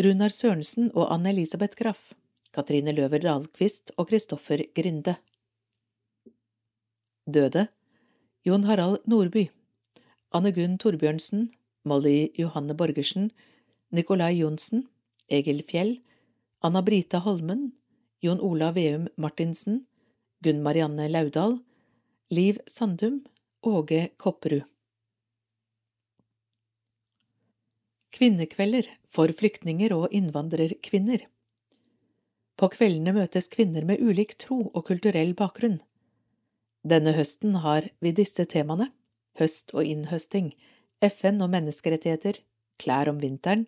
Runar 0.00 0.32
Sørensen 0.32 0.90
og 0.94 1.10
Anne 1.12 1.32
Elisabeth 1.34 1.76
Graff, 1.76 2.14
Katrine 2.54 2.92
Løver 2.96 3.20
Dahlqvist 3.20 3.92
og 3.98 4.08
Kristoffer 4.08 4.62
Grinde. 4.74 5.16
Døde 7.32 7.68
Jon 8.44 8.64
Harald 8.64 9.02
Nordby, 9.06 9.48
Anne 10.32 10.52
Gunn 10.56 10.78
Torbjørnsen, 10.80 11.50
Molly 11.84 12.30
Johanne 12.38 12.72
Borgersen, 12.74 13.30
Nikolai 13.92 14.38
Johnsen, 14.38 14.86
Egil 15.28 15.60
Fjell, 15.68 15.98
Anna 16.62 16.80
Brita 16.82 17.20
Holmen, 17.20 17.72
Jon 18.24 18.40
Ola 18.40 18.70
Veum 18.72 19.08
Martinsen, 19.16 19.86
Gunn 20.44 20.62
Marianne 20.62 21.08
Laudal, 21.08 21.58
Liv 22.30 22.58
Sandum, 22.66 23.24
Åge 23.62 24.08
Kopperud. 24.16 24.64
Kvinnekvelder 28.10 28.88
for 29.08 29.32
flyktninger 29.32 29.92
og 29.96 30.12
innvandrerkvinner 30.16 31.26
På 32.56 32.68
kveldene 32.72 33.14
møtes 33.16 33.48
kvinner 33.52 33.84
med 33.88 34.00
ulik 34.00 34.34
tro 34.40 34.62
og 34.74 34.84
kulturell 34.88 35.32
bakgrunn. 35.36 35.78
Denne 36.82 37.12
høsten 37.12 37.58
har 37.60 37.90
vi 38.00 38.12
disse 38.16 38.46
temaene– 38.48 38.88
høst 39.40 39.74
og 39.76 39.84
innhøsting, 39.84 40.54
FN 41.04 41.40
og 41.44 41.52
menneskerettigheter, 41.52 42.40
klær 42.80 43.10
om 43.12 43.20
vinteren, 43.20 43.66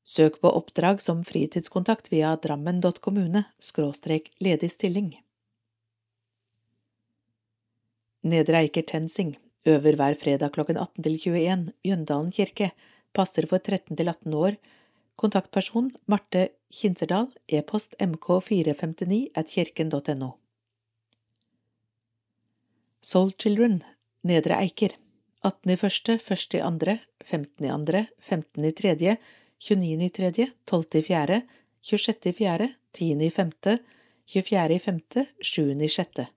Søk 0.08 0.42
på 0.42 0.50
oppdrag 0.56 1.02
som 1.04 1.24
fritidskontakt 1.28 2.12
via 2.12 2.36
drammen.kommune 2.40 3.44
skråstrek 3.60 4.32
ledig 4.40 4.72
stilling. 4.72 5.10
Nedre 8.24 8.64
Eiker 8.64 8.86
TenSing 8.88 9.36
øver 9.68 9.98
hver 10.00 10.16
fredag 10.16 10.54
klokken 10.56 10.80
18 10.80 11.04
til 11.04 11.20
21, 11.20 11.74
Jøndalen 11.84 12.32
kirke, 12.32 12.72
passer 13.14 13.48
for 13.52 13.60
13 13.60 13.98
til 14.00 14.08
18 14.08 14.34
år, 14.34 14.56
kontaktperson 15.20 15.92
Marte 16.08 16.50
Kinserdal, 16.72 17.28
e-post 17.48 17.96
mk459 18.00 19.20
at 19.36 19.52
kirken.no. 19.52 20.32
Soul 23.02 23.32
Children, 23.40 23.84
Nedre 24.26 24.58
Eiker, 24.58 24.96
18 25.46 25.74
i 25.74 25.78
første, 25.78 26.18
1 26.18 26.56
i 26.58 26.62
andre, 26.64 26.98
15 27.24 27.66
i 27.68 27.70
andre, 27.70 28.08
15 28.20 28.66
i 28.66 28.72
tredje, 28.74 29.18
29 29.62 30.06
i 30.06 30.10
tredje, 30.10 30.48
12 30.66 30.98
i 30.98 31.04
fjerde, 31.06 31.42
26 31.86 32.32
i 32.32 32.34
fjerde, 32.34 32.72
10 32.98 33.22
i 33.28 33.30
femte, 33.30 33.78
24 34.34 34.76
i 34.76 34.80
femte, 34.82 35.26
7 35.42 35.78
i 35.86 35.90
sjette. 35.90 36.28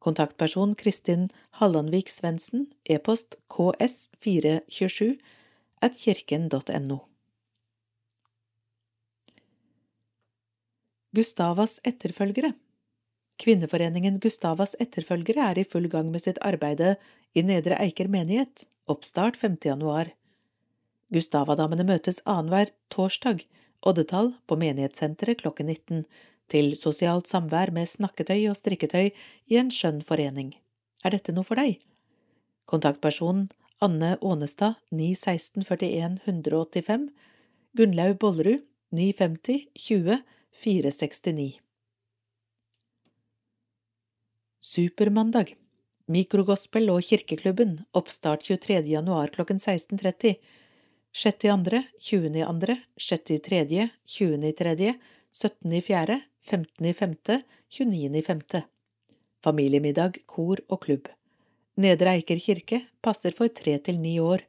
Kontaktperson 0.00 0.72
Kristin 0.74 1.28
Hallandvik 1.60 2.08
Svendsen, 2.08 2.70
e-post 2.88 3.36
ks427 3.52 5.12
at 5.84 6.00
kirken.no. 6.00 6.98
Gustavas 11.12 11.80
etterfølgere 11.84 12.54
Kvinneforeningen 13.40 14.18
Gustavas 14.20 14.74
etterfølgere 14.84 15.46
er 15.50 15.58
i 15.62 15.64
full 15.64 15.86
gang 15.88 16.10
med 16.12 16.20
sitt 16.20 16.38
arbeide 16.44 16.96
i 17.32 17.40
Nedre 17.46 17.78
Eiker 17.80 18.10
menighet, 18.12 18.66
oppstart 18.90 19.38
5. 19.40 19.56
januar. 19.64 20.10
Gustavadamene 21.08 21.86
møtes 21.88 22.20
annenhver 22.28 22.74
torsdag, 22.92 23.46
oddetall, 23.80 24.34
på 24.44 24.58
menighetssenteret 24.60 25.40
klokken 25.40 25.72
19, 25.72 26.02
til 26.52 26.74
sosialt 26.76 27.30
samvær 27.30 27.72
med 27.72 27.88
snakketøy 27.88 28.50
og 28.50 28.58
strikketøy 28.60 29.08
i 29.08 29.56
en 29.56 29.72
skjønn 29.72 30.02
forening. 30.04 30.52
Er 31.00 31.16
dette 31.16 31.32
noe 31.32 31.46
for 31.48 31.56
deg? 31.56 31.80
Kontaktpersonen 32.68 33.48
Anne 33.80 34.18
Ånestad 34.20 34.76
916 34.92 35.64
41 35.64 36.20
185 36.28 37.08
Gunnlaug 37.78 38.18
Bollerud 38.20 38.68
950 38.92 39.64
20 39.88 40.20
469 40.60 41.69
Supermandag 44.60 45.54
Mikrogospel 46.12 46.90
og 46.92 47.06
Kirkeklubben 47.08 47.78
Oppstart 47.96 48.42
23. 48.44 48.82
januar 48.92 49.32
klokken 49.32 49.56
16.30 49.56 50.34
6. 51.16 51.46
i 51.46 51.48
andre, 51.48 51.80
20. 51.96 52.36
i 52.36 52.44
andre, 52.44 52.76
6. 53.00 53.32
i 53.32 53.38
tredje, 53.40 53.88
20. 54.04 54.44
i 54.44 54.52
tredje, 54.52 54.92
17. 55.32 55.72
i 55.72 55.80
fjerde, 55.80 56.18
15. 56.44 56.90
i 56.90 56.92
femte, 56.92 57.40
29. 57.72 58.12
i 58.20 58.24
femte. 58.28 58.62
Familiemiddag, 59.40 60.20
kor 60.28 60.60
og 60.68 60.84
klubb. 60.84 61.08
Nedre 61.80 62.18
Eiker 62.20 62.44
kirke 62.44 62.84
passer 63.00 63.32
for 63.32 63.48
tre 63.48 63.80
til 63.80 63.96
ni 64.04 64.18
år. 64.20 64.44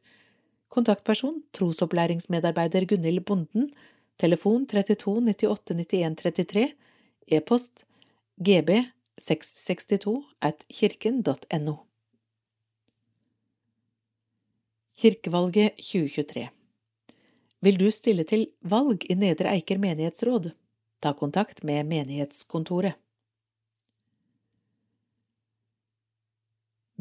Kontaktperson 0.67 1.39
trosopplæringsmedarbeider 1.55 2.83
Gunhild 2.91 3.23
Bonden, 3.23 3.71
telefon 4.19 4.67
32 4.67 5.21
98 5.23 5.71
91 5.87 6.19
33, 6.27 6.71
e-post 7.31 7.85
gb 8.35 8.83
662 9.17 10.23
at 10.41 10.65
kirken.no. 10.69 11.75
Kirkevalget 15.01 15.77
2023 15.77 16.49
Vil 17.61 17.77
du 17.77 17.91
stille 17.91 18.23
til 18.23 18.47
valg 18.61 19.05
i 19.09 19.15
Nedre 19.15 19.53
Eiker 19.55 19.77
menighetsråd? 19.81 20.51
ta 21.01 21.13
kontakt 21.13 21.63
med 21.63 21.85
menighetskontoret. 21.85 22.93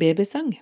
Babysang 0.00 0.54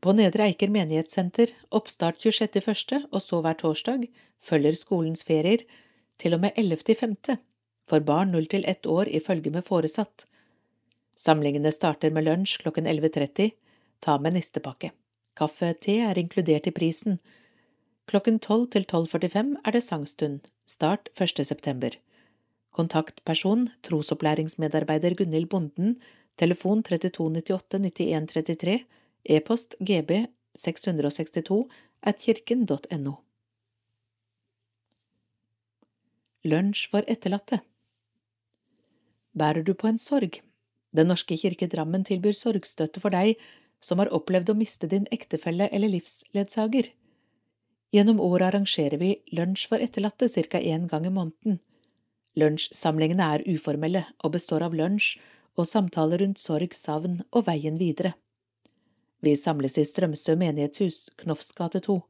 På 0.00 0.12
Nedre 0.16 0.48
Eiker 0.48 0.72
menighetssenter, 0.72 1.52
oppstart 1.68 2.18
26.1. 2.24 3.04
og 3.12 3.22
så 3.22 3.40
hver 3.44 3.58
torsdag, 3.60 4.08
følger 4.40 4.72
skolens 4.72 5.24
ferier 5.28 5.66
til 6.18 6.34
og 6.34 6.40
med 6.40 6.56
11.5. 6.56 7.36
for 7.86 8.00
barn 8.00 8.32
0 8.32 8.46
til 8.46 8.64
1 8.66 8.86
år 8.86 9.10
i 9.12 9.20
følge 9.20 9.50
med 9.50 9.62
foresatt. 9.68 10.26
Samlingene 11.16 11.72
starter 11.72 12.10
med 12.10 12.24
lunsj 12.24 12.58
klokken 12.62 12.86
11.30. 12.86 13.52
Ta 14.00 14.18
med 14.18 14.34
nistepakke. 14.36 14.92
Kaffe, 15.38 15.72
te 15.74 15.98
er 16.04 16.18
inkludert 16.18 16.66
i 16.66 16.74
prisen. 16.74 17.18
Klokken 18.10 18.40
12 18.42 18.66
til 18.74 18.86
12.45 18.90 19.54
er 19.64 19.76
det 19.76 19.82
sangstund. 19.84 20.40
Start 20.66 21.08
1. 21.20 21.46
september. 21.46 21.94
Kontaktperson 22.72 23.68
trosopplæringsmedarbeider 23.84 25.14
Gunhild 25.14 25.48
Bonden, 25.52 25.98
telefon 26.40 26.82
3298 26.82 27.78
9133, 27.78 28.78
e-post 29.24 29.76
gb 29.80 30.24
662 30.56 31.68
at 32.02 32.18
kirken.no. 32.18 33.18
Lunsj 36.44 36.88
for 36.90 37.06
etterlatte 37.06 37.60
Bærer 39.38 39.62
du 39.62 39.74
på 39.78 39.86
en 39.88 40.00
sorg? 40.00 40.40
Den 40.92 41.08
norske 41.08 41.36
kirke 41.40 41.68
Drammen 41.72 42.04
tilbyr 42.04 42.36
sorgstøtte 42.36 43.00
for 43.00 43.14
deg 43.14 43.40
som 43.82 43.98
har 43.98 44.12
opplevd 44.14 44.52
å 44.52 44.58
miste 44.58 44.88
din 44.90 45.08
ektefelle 45.14 45.68
eller 45.72 45.90
livsledsager. 45.90 46.92
Gjennom 47.92 48.20
året 48.24 48.52
arrangerer 48.52 49.00
vi 49.00 49.16
lunsj 49.36 49.66
for 49.68 49.82
etterlatte 49.82 50.28
ca. 50.28 50.58
én 50.58 50.86
gang 50.88 51.06
i 51.06 51.12
måneden. 51.12 51.60
Lunsjsamlingene 52.36 53.24
er 53.34 53.44
uformelle 53.44 54.06
og 54.24 54.32
består 54.32 54.62
av 54.64 54.74
lunsj 54.74 55.18
og 55.56 55.66
samtaler 55.68 56.22
rundt 56.22 56.40
sorg, 56.40 56.72
savn 56.72 57.20
og 57.30 57.44
veien 57.46 57.76
videre. 57.76 58.14
Vi 59.20 59.36
samles 59.36 59.76
i 59.78 59.84
Strømsø 59.84 60.34
menighetshus, 60.36 61.10
Knofs 61.20 61.52
gate 61.52 61.82
2. 61.84 62.00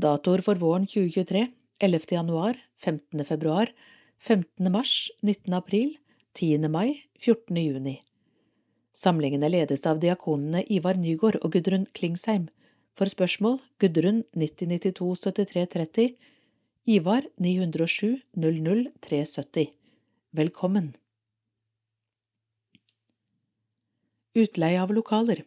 Datoer 0.00 0.42
for 0.42 0.58
våren 0.58 0.86
2023 0.88 1.44
11. 1.80 2.14
januar, 2.16 2.56
15. 2.76 3.24
februar, 3.24 3.70
15. 4.18 4.72
mars, 4.72 5.10
19. 5.22 5.52
april, 5.54 5.94
10. 6.38 6.68
mai, 6.68 7.02
14. 7.18 7.56
juni. 7.56 8.00
Samlingene 8.92 9.48
ledes 9.48 9.86
av 9.86 9.98
diakonene 10.00 10.62
Ivar 10.70 10.98
Nygård 11.00 11.40
og 11.42 11.52
Gudrun 11.52 11.86
Klingsheim. 11.94 12.48
For 12.94 13.10
spørsmål 13.10 13.58
Gudrun 13.78 14.24
9092-7330, 14.36 16.14
Ivar 16.86 17.26
907 17.36 18.20
00 18.34 18.86
370 19.00 19.66
Velkommen 20.32 20.94
Utleie 24.34 24.80
av 24.80 24.94
lokaler 24.96 25.42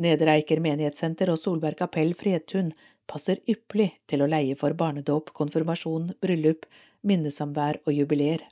Nedre 0.00 0.38
Eiker 0.38 0.62
menighetssenter 0.64 1.28
og 1.28 1.38
Solberg 1.38 1.76
kapell 1.82 2.14
Fredtun 2.16 2.72
passer 3.10 3.42
ypperlig 3.44 3.90
til 4.08 4.24
å 4.24 4.30
leie 4.30 4.56
for 4.56 4.72
barnedåp, 4.72 5.34
konfirmasjon, 5.36 6.14
bryllup, 6.22 6.64
minnesamvær 7.04 7.82
og 7.84 7.92
jubileer. 7.92 8.46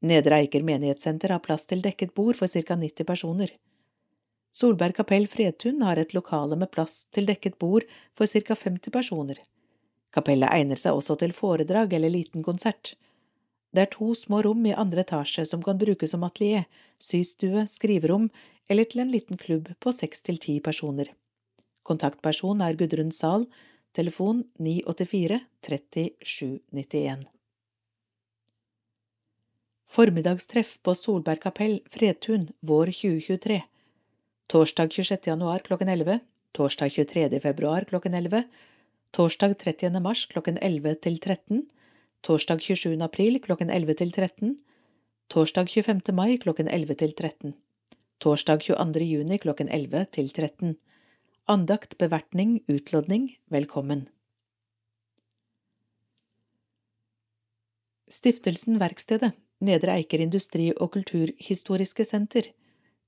Nedre 0.00 0.38
Eiker 0.40 0.64
menighetssenter 0.64 1.34
har 1.34 1.42
plass 1.44 1.66
til 1.68 1.82
dekket 1.84 2.14
bord 2.16 2.38
for 2.38 2.48
ca 2.48 2.76
90 2.76 3.04
personer. 3.04 3.52
Solberg 4.52 4.96
kapell 4.96 5.28
Fredtun 5.30 5.82
har 5.84 6.00
et 6.00 6.14
lokale 6.16 6.56
med 6.56 6.70
plass 6.72 7.04
til 7.14 7.28
dekket 7.28 7.58
bord 7.60 7.84
for 8.16 8.26
ca 8.26 8.56
50 8.56 8.90
personer. 8.94 9.38
Kapellet 10.10 10.50
egner 10.50 10.80
seg 10.80 10.96
også 10.96 11.18
til 11.20 11.34
foredrag 11.36 11.92
eller 11.94 12.10
liten 12.10 12.42
konsert. 12.42 12.96
Det 13.70 13.84
er 13.84 13.90
to 13.92 14.14
små 14.18 14.40
rom 14.42 14.64
i 14.66 14.74
andre 14.74 15.04
etasje 15.04 15.44
som 15.46 15.62
kan 15.62 15.78
brukes 15.78 16.10
som 16.10 16.24
atelier, 16.26 16.64
systue, 16.98 17.66
skriverom 17.70 18.30
eller 18.70 18.88
til 18.90 19.04
en 19.04 19.12
liten 19.12 19.38
klubb 19.38 19.68
på 19.78 19.92
seks 19.94 20.26
til 20.26 20.40
ti 20.42 20.58
personer. 20.64 21.12
Kontaktperson 21.86 22.64
er 22.66 22.78
Gudrun 22.78 23.12
Zahl, 23.14 23.46
telefon 23.94 24.42
984 24.58 25.38
30 25.66 26.08
791. 26.24 27.28
Formiddagstreff 29.90 30.76
på 30.86 30.92
Solberg 30.94 31.40
kapell, 31.42 31.80
Fredtun, 31.90 32.44
vår 32.62 32.92
2023. 32.94 33.56
Torsdag 34.46 34.92
26. 34.92 35.26
januar 35.26 35.64
klokken 35.66 35.88
11, 35.88 36.20
torsdag 36.54 36.92
23. 36.94 37.40
februar 37.42 37.84
klokken 37.90 38.14
11, 38.14 38.44
torsdag 39.10 39.56
30. 39.58 39.98
mars 40.00 40.22
klokken 40.30 40.60
11 40.62 40.94
til 41.02 41.18
13, 41.18 41.64
torsdag 42.22 42.62
27. 42.62 43.02
april 43.02 43.40
klokken 43.42 43.74
11 43.80 43.98
til 43.98 44.14
13, 44.14 44.54
torsdag 45.26 45.74
25. 45.74 46.14
mai 46.14 46.38
klokken 46.38 46.70
11 46.70 47.00
til 47.02 47.16
13, 47.24 47.58
torsdag 48.22 48.62
22. 48.70 49.10
juni 49.10 49.42
klokken 49.42 49.74
11 49.74 50.06
til 50.14 50.30
13. 50.30 50.78
Andakt, 51.50 51.98
bevertning, 51.98 52.60
utlodning, 52.70 53.32
velkommen. 53.50 54.06
Stiftelsen 58.06 58.78
Verkstedet, 58.78 59.34
Nedre 59.60 59.98
Eiker 59.98 60.22
industri- 60.24 60.72
og 60.76 60.94
kulturhistoriske 60.94 62.06
senter, 62.08 62.48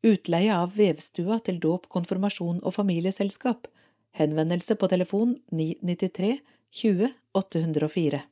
utleie 0.04 0.52
av 0.52 0.74
vevstua 0.76 1.38
til 1.46 1.60
dåp, 1.62 1.88
konfirmasjon 1.88 2.60
og 2.62 2.74
familieselskap, 2.76 3.70
henvendelse 4.18 4.76
på 4.76 4.90
telefon 4.92 5.38
993 5.50 6.36
20 6.82 7.08
804. 7.32 8.22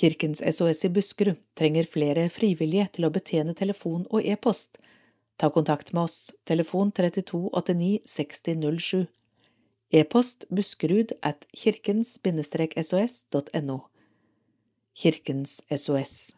Kirkens 0.00 0.40
SOS 0.56 0.84
i 0.86 0.88
Buskerud 0.88 1.36
trenger 1.58 1.84
flere 1.90 2.28
frivillige 2.30 2.86
til 2.96 3.04
å 3.06 3.14
betjene 3.14 3.54
telefon 3.58 4.06
og 4.10 4.20
e-post. 4.24 4.78
Ta 5.36 5.50
kontakt 5.50 5.92
med 5.92 6.02
oss, 6.06 6.32
telefon 6.46 6.92
32 6.94 7.50
89 7.52 8.00
6007. 8.06 9.06
E-post 9.90 10.46
buskerud 10.54 11.10
at 11.26 11.46
kirkens-sos.no. 11.50 13.89
Kirkens 14.94 15.60
SOS. 15.70 16.32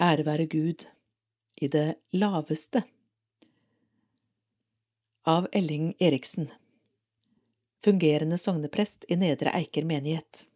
Ære 0.00 0.24
være 0.26 0.46
Gud 0.46 0.86
i 1.62 1.68
det 1.68 1.94
laveste. 2.12 2.82
Av 5.26 5.46
Elling 5.52 5.94
Eriksen 6.00 6.50
fungerende 7.84 8.38
sogneprest 8.38 9.04
i 9.08 9.18
Nedre 9.18 9.52
Eiker 9.58 9.86
menighet. 9.86 10.46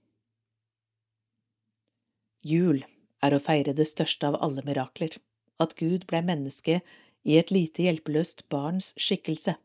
Jul 2.47 2.85
er 3.25 3.35
å 3.35 3.43
feire 3.43 3.75
det 3.75 3.89
største 3.91 4.29
av 4.31 4.39
alle 4.45 4.63
mirakler, 4.67 5.17
at 5.59 5.75
Gud 5.79 6.07
blei 6.07 6.23
menneske 6.23 6.81
i 7.27 7.39
et 7.41 7.51
lite 7.51 7.87
hjelpeløst 7.87 8.45
barns 8.53 8.93
skikkelse. 9.01 9.57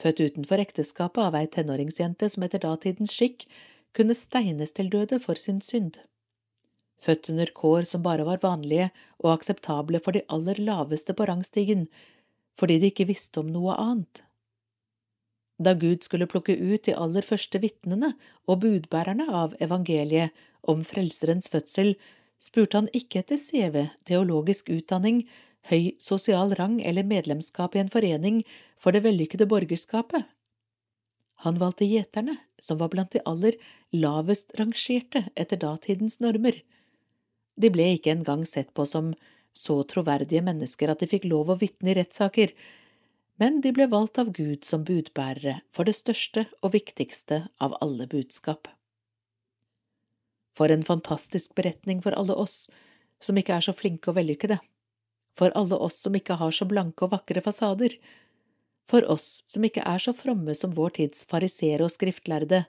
Født 0.00 0.20
utenfor 0.20 0.62
ekteskapet 0.62 1.22
av 1.22 1.36
ei 1.38 1.46
tenåringsjente 1.46 2.28
som 2.32 2.46
etter 2.46 2.62
datidens 2.64 3.14
skikk 3.14 3.46
kunne 3.94 4.16
steines 4.18 4.74
til 4.74 4.90
døde 4.90 5.20
for 5.22 5.38
sin 5.38 5.60
synd. 5.62 6.00
Født 6.98 7.30
under 7.30 7.50
kår 7.54 7.86
som 7.88 8.02
bare 8.02 8.26
var 8.26 8.42
vanlige 8.42 8.90
og 9.22 9.34
akseptable 9.36 10.00
for 10.02 10.16
de 10.16 10.24
aller 10.32 10.58
laveste 10.62 11.14
på 11.14 11.26
rangstigen, 11.30 11.86
fordi 12.58 12.78
de 12.80 12.90
ikke 12.90 13.08
visste 13.10 13.42
om 13.42 13.50
noe 13.52 13.74
annet. 13.78 14.24
Da 15.62 15.74
Gud 15.78 16.02
skulle 16.02 16.26
plukke 16.30 16.56
ut 16.58 16.86
de 16.86 16.96
aller 16.98 17.22
første 17.22 17.60
vitnene 17.62 18.14
og 18.50 18.62
budbærerne 18.64 19.28
av 19.30 19.54
evangeliet 19.62 20.34
om 20.66 20.82
Frelserens 20.86 21.50
fødsel, 21.52 21.94
spurte 22.42 22.80
han 22.80 22.90
ikke 22.96 23.22
etter 23.22 23.38
CV, 23.38 23.86
teologisk 24.08 24.72
utdanning, 24.74 25.22
høy 25.70 25.94
sosial 26.02 26.54
rang 26.58 26.80
eller 26.82 27.06
medlemskap 27.08 27.76
i 27.76 27.82
en 27.82 27.92
forening 27.92 28.42
for 28.80 28.92
det 28.92 29.04
vellykkede 29.06 29.48
borgerskapet. 29.48 30.26
Han 31.44 31.58
valgte 31.60 31.88
gjeterne, 31.88 32.36
som 32.60 32.78
var 32.80 32.92
blant 32.92 33.12
de 33.12 33.22
aller 33.28 33.56
lavest 33.92 34.54
rangerte 34.58 35.26
etter 35.36 35.60
datidens 35.60 36.20
normer. 36.24 36.60
De 37.60 37.70
ble 37.70 37.94
ikke 37.96 38.14
engang 38.14 38.44
sett 38.48 38.72
på 38.74 38.86
som 38.88 39.12
så 39.54 39.82
troverdige 39.86 40.42
mennesker 40.42 40.90
at 40.90 41.02
de 41.02 41.08
fikk 41.10 41.28
lov 41.30 41.52
å 41.52 41.58
vitne 41.60 41.92
i 41.92 41.98
rettssaker, 41.98 42.54
men 43.38 43.60
de 43.62 43.72
ble 43.74 43.86
valgt 43.90 44.18
av 44.22 44.30
Gud 44.34 44.64
som 44.66 44.86
budbærere 44.86 45.60
for 45.70 45.86
det 45.86 45.96
største 45.98 46.46
og 46.62 46.74
viktigste 46.74 47.44
av 47.62 47.76
alle 47.82 48.06
budskap. 48.10 48.68
For 50.54 50.70
en 50.70 50.86
fantastisk 50.86 51.54
beretning 51.58 52.02
for 52.02 52.14
alle 52.14 52.34
oss 52.38 52.68
som 53.22 53.38
ikke 53.38 53.56
er 53.56 53.66
så 53.66 53.74
flinke 53.74 54.12
og 54.12 54.18
vellykkede, 54.20 54.60
for 55.38 55.54
alle 55.58 55.76
oss 55.76 55.98
som 56.04 56.14
ikke 56.14 56.38
har 56.40 56.54
så 56.54 56.66
blanke 56.70 57.06
og 57.06 57.14
vakre 57.14 57.42
fasader, 57.44 57.96
for 58.90 59.06
oss 59.10 59.42
som 59.48 59.64
ikke 59.64 59.84
er 59.88 60.02
så 60.02 60.12
fromme 60.16 60.54
som 60.54 60.74
vår 60.76 60.96
tids 61.00 61.24
fariseere 61.30 61.86
og 61.86 61.92
skriftlærde, 61.94 62.64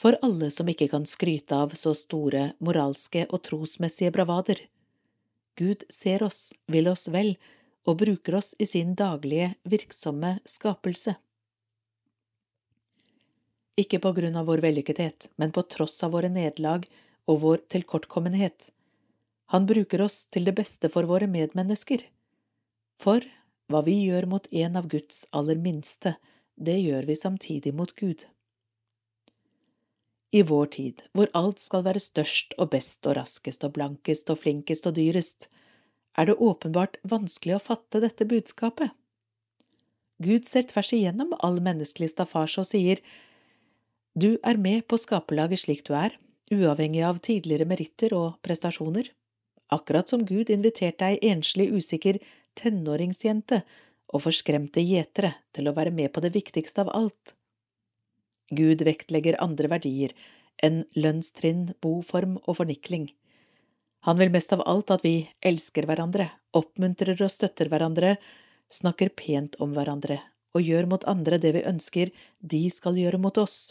for 0.00 0.16
alle 0.24 0.50
som 0.52 0.68
ikke 0.70 0.88
kan 0.92 1.06
skryte 1.06 1.56
av 1.56 1.74
så 1.78 1.94
store 1.96 2.50
moralske 2.64 3.26
og 3.28 3.42
trosmessige 3.46 4.12
bravader. 4.14 4.62
Gud 5.60 5.84
ser 5.92 6.24
oss, 6.24 6.54
vil 6.72 6.88
oss 6.88 7.08
vel, 7.12 7.34
og 7.88 8.00
bruker 8.02 8.36
oss 8.38 8.54
i 8.58 8.66
sin 8.68 8.94
daglige, 8.96 9.54
virksomme 9.68 10.38
skapelse. 10.48 11.16
Ikke 13.80 14.00
på 14.02 14.12
grunn 14.16 14.36
av 14.36 14.48
vår 14.50 14.60
vellykkethet, 14.64 15.30
men 15.40 15.52
på 15.52 15.64
tross 15.72 16.02
av 16.04 16.12
våre 16.16 16.28
nederlag 16.32 16.84
og 17.30 17.40
vår 17.44 17.64
tilkortkommenhet. 17.72 18.70
Han 19.50 19.66
bruker 19.66 20.02
oss 20.04 20.24
til 20.30 20.46
det 20.46 20.54
beste 20.58 20.88
for 20.92 21.08
våre 21.10 21.26
medmennesker. 21.30 22.04
For 23.02 23.24
hva 23.70 23.80
vi 23.86 23.96
gjør 24.04 24.28
mot 24.30 24.46
en 24.50 24.78
av 24.78 24.86
Guds 24.92 25.24
aller 25.34 25.58
minste, 25.58 26.14
det 26.54 26.76
gjør 26.78 27.08
vi 27.08 27.16
samtidig 27.18 27.72
mot 27.74 27.90
Gud. 27.98 28.26
I 30.30 30.44
vår 30.46 30.70
tid, 30.76 31.02
hvor 31.10 31.30
alt 31.34 31.58
skal 31.58 31.82
være 31.82 32.02
størst 32.02 32.54
og 32.62 32.70
best 32.76 33.06
og 33.10 33.16
raskest 33.18 33.66
og 33.66 33.74
blankest 33.74 34.30
og 34.30 34.38
flinkest 34.44 34.86
og 34.86 34.94
dyrest, 34.98 35.48
er 36.14 36.30
det 36.30 36.38
åpenbart 36.38 36.98
vanskelig 37.10 37.56
å 37.56 37.62
fatte 37.64 38.02
dette 38.02 38.26
budskapet. 38.30 38.94
Gud 40.22 40.46
ser 40.46 40.68
tvers 40.70 40.92
igjennom 40.94 41.34
all 41.42 41.58
menneskelig 41.64 42.12
staffasje 42.12 42.62
og 42.62 42.70
sier, 42.70 43.02
Du 44.14 44.38
er 44.44 44.58
med 44.58 44.86
på 44.86 44.98
skaperlaget 44.98 45.64
slik 45.64 45.86
du 45.86 45.94
er, 45.94 46.14
uavhengig 46.52 47.02
av 47.06 47.18
tidligere 47.24 47.66
meritter 47.66 48.14
og 48.14 48.38
prestasjoner, 48.44 49.10
akkurat 49.74 50.08
som 50.08 50.24
Gud 50.26 50.50
inviterte 50.50 51.06
ei 51.06 51.18
enslig, 51.30 51.70
usikker 51.72 52.18
tenåringsjente 52.58 53.62
og 54.10 54.24
forskremte 54.26 54.82
gjetere 54.82 55.34
til 55.54 55.70
å 55.70 55.76
være 55.76 55.94
med 55.94 56.12
på 56.14 56.22
det 56.24 56.32
viktigste 56.34 56.84
av 56.84 56.92
alt. 56.96 57.34
Gud 58.50 58.82
vektlegger 58.82 59.38
andre 59.42 59.70
verdier 59.70 60.14
enn 60.62 60.82
lønnstrinn, 60.98 61.70
boform 61.80 62.36
og 62.44 62.58
fornikling. 62.58 63.08
Han 64.08 64.18
vil 64.18 64.32
mest 64.32 64.52
av 64.56 64.64
alt 64.68 64.90
at 64.90 65.04
vi 65.04 65.28
elsker 65.44 65.86
hverandre, 65.88 66.30
oppmuntrer 66.56 67.20
og 67.20 67.30
støtter 67.32 67.70
hverandre, 67.70 68.16
snakker 68.72 69.12
pent 69.16 69.58
om 69.60 69.74
hverandre 69.76 70.20
og 70.56 70.66
gjør 70.66 70.88
mot 70.90 71.04
andre 71.10 71.38
det 71.38 71.52
vi 71.54 71.66
ønsker 71.68 72.10
de 72.40 72.62
skal 72.72 72.98
gjøre 72.98 73.20
mot 73.22 73.36
oss. 73.38 73.70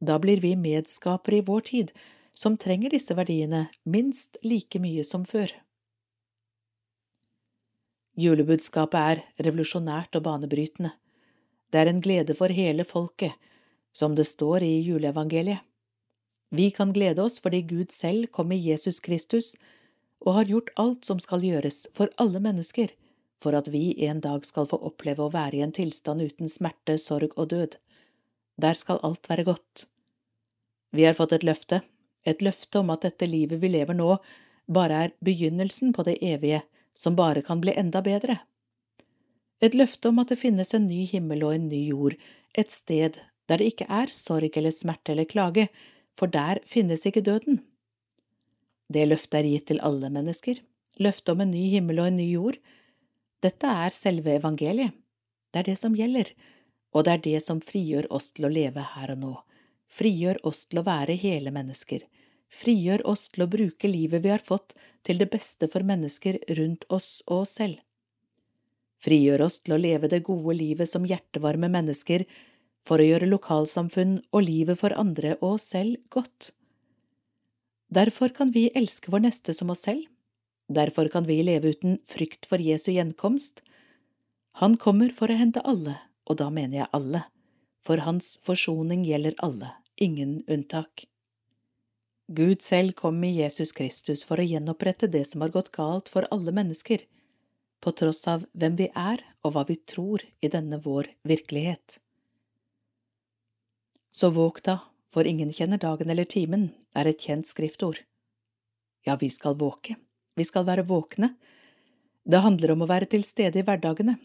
Da 0.00 0.18
blir 0.22 0.40
vi 0.40 0.54
medskapere 0.56 1.40
i 1.40 1.46
vår 1.46 1.66
tid, 1.72 1.90
som 2.36 2.56
trenger 2.56 2.94
disse 2.94 3.14
verdiene 3.16 3.66
minst 3.84 4.36
like 4.42 4.80
mye 4.80 5.04
som 5.04 5.24
før. 5.28 5.52
Julebudskapet 8.20 9.00
er 9.00 9.46
revolusjonært 9.46 10.16
og 10.18 10.26
banebrytende. 10.26 10.92
Det 11.70 11.80
er 11.80 11.90
en 11.90 12.02
glede 12.02 12.34
for 12.34 12.52
hele 12.52 12.84
folket, 12.84 13.32
som 13.92 14.16
det 14.18 14.26
står 14.28 14.66
i 14.66 14.80
juleevangeliet. 14.84 15.62
Vi 16.50 16.70
kan 16.74 16.90
glede 16.92 17.22
oss 17.22 17.38
fordi 17.38 17.62
Gud 17.62 17.92
selv 17.94 18.26
kom 18.34 18.50
i 18.52 18.58
Jesus 18.58 18.98
Kristus 19.00 19.54
og 20.20 20.34
har 20.34 20.50
gjort 20.50 20.72
alt 20.76 21.06
som 21.06 21.20
skal 21.22 21.44
gjøres 21.46 21.84
for 21.94 22.10
alle 22.20 22.42
mennesker, 22.42 22.90
for 23.40 23.56
at 23.56 23.70
vi 23.72 23.94
en 24.04 24.20
dag 24.20 24.44
skal 24.44 24.66
få 24.68 24.80
oppleve 24.90 25.24
å 25.24 25.32
være 25.32 25.60
i 25.60 25.62
en 25.64 25.72
tilstand 25.72 26.26
uten 26.26 26.50
smerte, 26.50 26.98
sorg 26.98 27.32
og 27.36 27.52
død. 27.54 27.78
Der 28.60 28.76
skal 28.76 29.00
alt 29.06 29.30
være 29.30 29.46
godt. 29.46 29.86
Vi 30.92 31.06
har 31.06 31.14
fått 31.16 31.32
et 31.38 31.46
løfte, 31.46 31.80
et 32.26 32.42
løfte 32.44 32.82
om 32.82 32.90
at 32.92 33.06
dette 33.06 33.28
livet 33.28 33.62
vi 33.62 33.70
lever 33.72 33.96
nå, 33.96 34.16
bare 34.70 35.04
er 35.06 35.14
begynnelsen 35.24 35.94
på 35.96 36.04
det 36.06 36.18
evige, 36.22 36.62
som 36.94 37.16
bare 37.16 37.42
kan 37.42 37.60
bli 37.62 37.74
enda 37.76 38.02
bedre. 38.04 38.40
Et 39.60 39.74
løfte 39.76 40.08
om 40.08 40.20
at 40.22 40.30
det 40.32 40.40
finnes 40.40 40.74
en 40.74 40.86
ny 40.88 41.04
himmel 41.10 41.44
og 41.44 41.54
en 41.54 41.68
ny 41.68 41.80
jord, 41.90 42.16
et 42.56 42.70
sted 42.72 43.18
der 43.50 43.58
det 43.60 43.72
ikke 43.72 43.88
er 43.90 44.12
sorg 44.14 44.56
eller 44.56 44.72
smerte 44.74 45.12
eller 45.12 45.28
klage, 45.28 45.66
for 46.18 46.30
der 46.30 46.60
finnes 46.66 47.06
ikke 47.06 47.24
døden. 47.24 47.60
Det 48.90 49.08
løftet 49.08 49.40
er 49.40 49.48
gitt 49.48 49.66
til 49.70 49.82
alle 49.86 50.10
mennesker, 50.12 50.60
løftet 51.02 51.34
om 51.34 51.42
en 51.44 51.52
ny 51.52 51.66
himmel 51.74 52.00
og 52.02 52.10
en 52.10 52.18
ny 52.20 52.28
jord. 52.30 52.58
Dette 53.42 53.66
er 53.66 53.94
selve 53.96 54.36
evangeliet. 54.36 54.94
Det 55.50 55.62
er 55.62 55.70
det 55.72 55.78
som 55.80 55.96
gjelder, 55.98 56.28
og 56.94 57.06
det 57.06 57.12
er 57.12 57.22
det 57.24 57.38
som 57.42 57.62
frigjør 57.64 58.06
oss 58.14 58.30
til 58.36 58.46
å 58.46 58.52
leve 58.52 58.84
her 58.94 59.14
og 59.16 59.18
nå, 59.18 59.32
frigjør 59.90 60.40
oss 60.46 60.64
til 60.70 60.80
å 60.80 60.86
være 60.86 61.18
hele 61.18 61.52
mennesker, 61.54 62.04
frigjør 62.50 63.04
oss 63.10 63.28
til 63.30 63.44
å 63.44 63.50
bruke 63.50 63.90
livet 63.90 64.24
vi 64.24 64.32
har 64.32 64.42
fått 64.44 64.74
til 65.06 65.20
det 65.22 65.30
beste 65.32 65.68
for 65.70 65.86
mennesker 65.86 66.40
rundt 66.58 66.86
oss 66.88 67.20
og 67.26 67.44
oss 67.44 67.56
selv. 67.60 67.78
Frigjør 69.00 69.46
oss 69.46 69.60
til 69.64 69.76
å 69.76 69.80
leve 69.80 70.10
det 70.12 70.22
gode 70.26 70.58
livet 70.58 70.90
som 70.90 71.06
hjertevarme 71.08 71.70
mennesker 71.72 72.26
for 72.84 73.00
å 73.00 73.06
gjøre 73.06 73.28
lokalsamfunn 73.30 74.18
og 74.32 74.44
livet 74.44 74.80
for 74.80 74.94
andre 74.98 75.36
og 75.40 75.56
oss 75.56 75.70
selv 75.74 76.00
godt. 76.12 76.52
Derfor 77.90 78.34
kan 78.36 78.52
vi 78.54 78.68
elske 78.76 79.10
vår 79.12 79.24
neste 79.26 79.54
som 79.56 79.72
oss 79.72 79.82
selv, 79.88 80.04
derfor 80.70 81.08
kan 81.10 81.26
vi 81.26 81.40
leve 81.42 81.72
uten 81.74 81.98
frykt 82.06 82.46
for 82.46 82.62
Jesu 82.62 82.92
gjenkomst. 82.92 83.64
Han 84.62 84.76
kommer 84.78 85.10
for 85.16 85.32
å 85.32 85.38
hente 85.38 85.64
alle, 85.66 85.96
og 86.30 86.38
da 86.38 86.50
mener 86.54 86.82
jeg 86.82 86.92
alle, 86.94 87.24
for 87.82 88.04
hans 88.04 88.36
forsoning 88.46 89.02
gjelder 89.08 89.34
alle, 89.42 89.72
ingen 90.00 90.42
unntak. 90.46 91.06
Gud 92.28 92.62
selv 92.62 92.92
kom 92.92 93.24
i 93.24 93.32
Jesus 93.40 93.72
Kristus 93.72 94.22
for 94.24 94.40
å 94.40 94.46
gjenopprette 94.46 95.08
det 95.10 95.24
som 95.28 95.42
har 95.44 95.52
gått 95.54 95.72
galt 95.74 96.08
for 96.08 96.28
alle 96.30 96.54
mennesker, 96.54 97.02
på 97.80 97.92
tross 97.96 98.22
av 98.28 98.44
hvem 98.52 98.76
vi 98.78 98.86
er 98.94 99.22
og 99.42 99.54
hva 99.54 99.64
vi 99.68 99.76
tror 99.92 100.22
i 100.40 100.50
denne 100.52 100.78
vår 100.84 101.08
virkelighet. 101.26 101.98
Så 104.12 104.30
våg 104.36 104.60
da, 104.66 104.78
for 105.10 105.26
ingen 105.26 105.52
kjenner 105.52 105.80
dagen 105.80 106.10
eller 106.10 106.28
timen, 106.28 106.70
er 106.94 107.10
et 107.10 107.20
kjent 107.20 107.48
skriftord. 107.48 108.00
Ja, 109.06 109.16
vi 109.20 109.30
skal 109.32 109.56
våke, 109.58 109.96
vi 110.36 110.44
skal 110.44 110.68
være 110.68 110.86
våkne. 110.86 111.34
Det 112.24 112.44
handler 112.44 112.76
om 112.76 112.84
å 112.84 112.90
være 112.90 113.08
til 113.10 113.24
stede 113.24 113.60
i 113.60 113.66
hverdagene, 113.66 114.18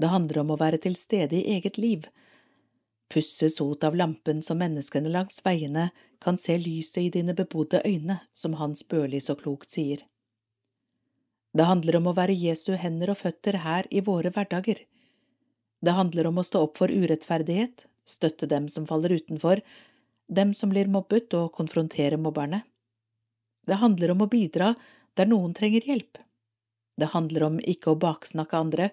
det 0.00 0.08
handler 0.08 0.42
om 0.42 0.54
å 0.54 0.60
være 0.60 0.80
til 0.80 0.96
stede 0.96 1.36
i 1.36 1.58
eget 1.58 1.76
liv. 1.76 2.06
Pusse 3.10 3.50
sot 3.50 3.84
av 3.84 3.96
lampen 3.96 4.42
så 4.42 4.54
menneskene 4.54 5.10
langs 5.10 5.40
veiene 5.44 5.88
kan 6.22 6.38
se 6.38 6.54
lyset 6.58 7.02
i 7.02 7.10
dine 7.10 7.34
bebodde 7.34 7.82
øyne, 7.86 8.20
som 8.34 8.54
Hans 8.60 8.84
Børli 8.86 9.18
så 9.20 9.34
klokt 9.34 9.72
sier. 9.74 10.04
Det 11.50 11.66
handler 11.66 11.98
om 11.98 12.06
å 12.06 12.14
være 12.14 12.36
Jesu 12.38 12.76
hender 12.78 13.10
og 13.10 13.18
føtter 13.24 13.58
her 13.64 13.88
i 13.90 14.02
våre 14.06 14.30
hverdager. 14.30 14.84
Det 15.82 15.94
handler 15.96 16.28
om 16.30 16.38
å 16.38 16.46
stå 16.46 16.62
opp 16.68 16.78
for 16.78 16.92
urettferdighet, 16.92 17.88
støtte 18.06 18.46
dem 18.46 18.68
som 18.70 18.86
faller 18.86 19.16
utenfor, 19.18 19.62
dem 20.30 20.54
som 20.54 20.70
blir 20.70 20.86
mobbet 20.86 21.34
og 21.34 21.50
konfrontere 21.56 22.20
mobberne. 22.20 22.62
Det 23.66 23.80
handler 23.82 24.14
om 24.14 24.22
å 24.22 24.30
bidra 24.30 24.74
der 25.18 25.26
noen 25.26 25.56
trenger 25.56 25.82
hjelp. 25.88 26.20
Det 26.94 27.10
handler 27.10 27.48
om 27.48 27.58
ikke 27.58 27.90
å 27.90 27.98
baksnakke 27.98 28.60
andre. 28.60 28.90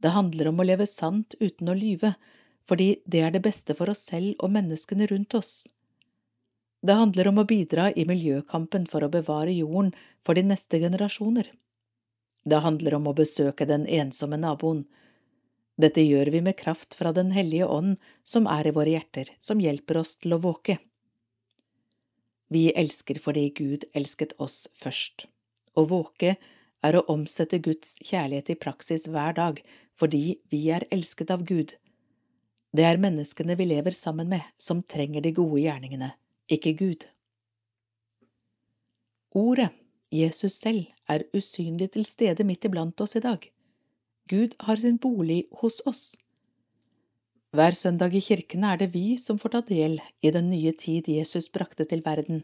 Det 0.00 0.14
handler 0.16 0.48
om 0.48 0.62
å 0.62 0.66
leve 0.66 0.86
sant 0.88 1.36
uten 1.40 1.68
å 1.68 1.76
lyve, 1.76 2.14
fordi 2.68 2.96
det 3.04 3.20
er 3.20 3.34
det 3.34 3.44
beste 3.44 3.76
for 3.76 3.92
oss 3.92 4.04
selv 4.08 4.34
og 4.40 4.52
menneskene 4.54 5.08
rundt 5.10 5.36
oss. 5.36 5.66
Det 6.84 6.96
handler 6.96 7.30
om 7.30 7.40
å 7.40 7.48
bidra 7.48 7.90
i 7.96 8.04
miljøkampen 8.08 8.84
for 8.88 9.04
å 9.04 9.12
bevare 9.12 9.52
jorden 9.56 9.92
for 10.24 10.36
de 10.36 10.44
neste 10.44 10.80
generasjoner. 10.82 11.48
Det 12.44 12.60
handler 12.60 12.98
om 12.98 13.08
å 13.08 13.16
besøke 13.16 13.64
den 13.68 13.86
ensomme 13.88 14.36
naboen. 14.36 14.84
Dette 15.80 16.04
gjør 16.04 16.28
vi 16.30 16.42
med 16.44 16.58
kraft 16.60 16.94
fra 16.94 17.12
Den 17.12 17.32
hellige 17.32 17.66
ånd 17.66 17.96
som 18.22 18.46
er 18.46 18.68
i 18.68 18.74
våre 18.76 18.92
hjerter, 18.92 19.32
som 19.40 19.62
hjelper 19.64 20.02
oss 20.02 20.16
til 20.20 20.36
å 20.36 20.42
våke. 20.44 20.76
Vi 22.52 22.68
elsker 22.76 23.18
fordi 23.18 23.48
Gud 23.56 23.86
elsket 23.96 24.36
oss 24.38 24.68
først. 24.76 25.26
Å 25.74 25.86
våke 25.88 26.36
er 26.84 26.96
å 26.96 27.06
omsette 27.10 27.58
Guds 27.64 27.96
kjærlighet 28.04 28.52
i 28.52 28.58
praksis 28.60 29.08
hver 29.08 29.34
dag, 29.34 29.62
fordi 29.96 30.36
vi 30.52 30.68
er 30.70 30.84
elsket 30.92 31.32
av 31.32 31.42
Gud. 31.48 31.72
Det 32.74 32.82
er 32.82 32.98
menneskene 32.98 33.54
vi 33.54 33.68
lever 33.70 33.94
sammen 33.94 34.28
med, 34.32 34.42
som 34.58 34.82
trenger 34.82 35.22
de 35.22 35.30
gode 35.34 35.60
gjerningene, 35.62 36.10
ikke 36.50 36.72
Gud. 36.74 37.04
Ordet 39.34 39.70
Jesus 40.14 40.56
selv 40.58 40.88
er 41.10 41.26
usynlig 41.34 41.92
til 41.94 42.06
stede 42.06 42.46
midt 42.46 42.66
iblant 42.66 43.00
oss 43.00 43.14
i 43.14 43.22
dag. 43.22 43.46
Gud 44.30 44.56
har 44.66 44.80
sin 44.80 44.98
bolig 44.98 45.44
hos 45.60 45.80
oss. 45.86 46.16
Hver 47.54 47.76
søndag 47.78 48.14
i 48.18 48.22
kirken 48.24 48.64
er 48.66 48.80
det 48.80 48.90
vi 48.94 49.14
som 49.22 49.38
får 49.38 49.54
ta 49.54 49.60
del 49.68 50.00
i 50.22 50.32
den 50.34 50.48
nye 50.50 50.72
tid 50.74 51.06
Jesus 51.06 51.46
brakte 51.54 51.86
til 51.86 52.02
verden. 52.02 52.42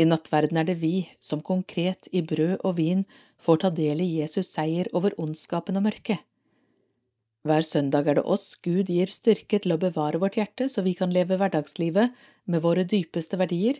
I 0.00 0.06
nattverden 0.08 0.56
er 0.56 0.64
det 0.64 0.78
vi 0.80 1.08
som 1.20 1.42
konkret 1.44 2.08
i 2.12 2.22
brød 2.22 2.62
og 2.62 2.78
vin 2.78 3.04
får 3.36 3.64
ta 3.64 3.70
del 3.74 4.00
i 4.00 4.08
Jesus 4.22 4.54
seier 4.54 4.88
over 4.96 5.12
ondskapen 5.20 5.76
og 5.76 5.84
mørket. 5.90 6.24
Hver 7.48 7.64
søndag 7.64 8.08
er 8.10 8.18
det 8.18 8.26
oss 8.28 8.58
Gud 8.60 8.90
gir 8.92 9.08
styrke 9.08 9.56
til 9.64 9.72
å 9.72 9.80
bevare 9.80 10.18
vårt 10.20 10.36
hjerte 10.36 10.66
så 10.68 10.82
vi 10.84 10.92
kan 10.98 11.12
leve 11.14 11.38
hverdagslivet 11.40 12.12
med 12.44 12.60
våre 12.60 12.84
dypeste 12.84 13.38
verdier, 13.40 13.78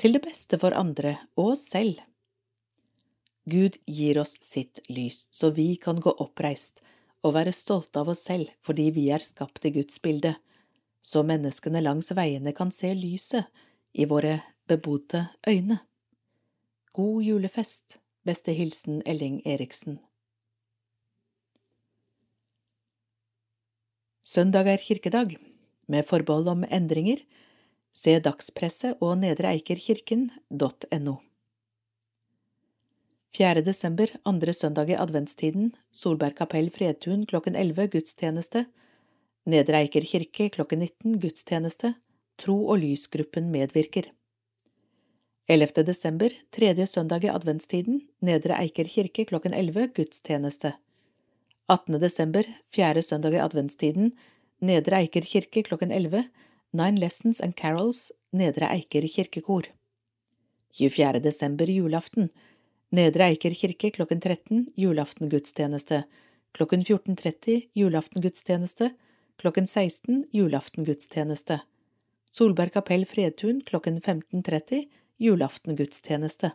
til 0.00 0.16
det 0.16 0.22
beste 0.24 0.56
for 0.56 0.72
andre 0.72 1.18
og 1.36 1.50
oss 1.52 1.66
selv. 1.68 1.98
Gud 3.44 3.76
gir 3.84 4.22
oss 4.22 4.38
sitt 4.40 4.80
lys, 4.88 5.26
så 5.36 5.50
vi 5.52 5.74
kan 5.76 6.00
gå 6.00 6.14
oppreist 6.24 6.80
og 7.20 7.34
være 7.36 7.52
stolte 7.52 8.00
av 8.00 8.08
oss 8.14 8.24
selv 8.24 8.48
fordi 8.64 8.88
vi 8.96 9.10
er 9.12 9.20
skapt 9.20 9.68
i 9.68 9.74
Guds 9.76 10.00
bilde, 10.00 10.38
så 11.04 11.20
menneskene 11.20 11.84
langs 11.84 12.14
veiene 12.16 12.56
kan 12.56 12.72
se 12.72 12.94
lyset 12.96 13.52
i 13.92 14.08
våre 14.08 14.38
bebodde 14.64 15.26
øyne. 15.44 15.82
God 16.96 17.20
julefest, 17.26 17.98
beste 18.24 18.56
hilsen 18.56 19.02
Elling 19.04 19.42
Eriksen. 19.44 20.00
Søndag 24.30 24.68
er 24.70 24.78
kirkedag, 24.78 25.32
med 25.90 26.06
forbehold 26.06 26.46
om 26.52 26.60
endringer. 26.70 27.18
Se 27.90 28.12
dagspresse 28.22 28.92
og 29.02 29.16
nedreeikerkirken.no. 29.18 31.14
4. 33.34 33.62
desember, 33.66 34.06
andre 34.22 34.52
søndag 34.54 34.92
i 34.92 34.98
adventstiden, 35.02 35.72
Solberg 35.90 36.36
kapell 36.38 36.70
Fredtun 36.70 37.26
klokken 37.26 37.58
11 37.58 37.88
gudstjeneste, 37.96 38.66
Nedre 39.50 39.80
Eiker 39.82 40.06
kirke 40.06 40.46
klokken 40.54 40.78
19 40.84 41.18
gudstjeneste, 41.24 41.94
Tro 42.38 42.68
og 42.70 42.78
lysgruppen 42.84 43.50
medvirker. 43.50 44.12
11. 45.50 45.82
desember, 45.88 46.30
tredje 46.54 46.86
søndag 46.86 47.26
i 47.26 47.34
adventstiden, 47.34 48.06
Nedre 48.22 48.54
Eiker 48.62 48.86
kirke 48.94 49.26
klokken 49.26 49.54
11 49.58 49.90
gudstjeneste. 49.98 50.76
18. 51.70 52.00
desember, 52.00 52.42
fjerde 52.74 53.02
søndag 53.02 53.34
i 53.36 53.38
adventstiden, 53.38 54.08
Nedre 54.58 54.96
Eiker 55.04 55.22
kirke 55.22 55.62
klokken 55.62 55.92
11, 55.94 56.24
Nine 56.74 56.98
Lessons 56.98 57.38
and 57.40 57.54
Carols, 57.54 58.08
Nedre 58.34 58.66
Eiker 58.74 59.06
kirkekor. 59.06 59.68
24. 60.74 61.20
desember, 61.22 61.70
julaften, 61.70 62.32
Nedre 62.90 63.28
Eiker 63.30 63.54
kirke 63.54 63.92
klokken 63.94 64.18
13 64.18 64.66
julaftengudstjeneste, 64.74 66.02
klokken 66.58 66.82
14.30 66.82 67.68
julaftengudstjeneste, 67.78 68.90
klokken 69.38 69.70
16 69.70 70.24
julaftengudstjeneste. 70.34 71.62
Solberg 72.34 72.74
kapell 72.74 73.06
Fredtun 73.06 73.62
klokken 73.62 74.02
15.30 74.02 74.88
julaftengudstjeneste. 75.22 76.50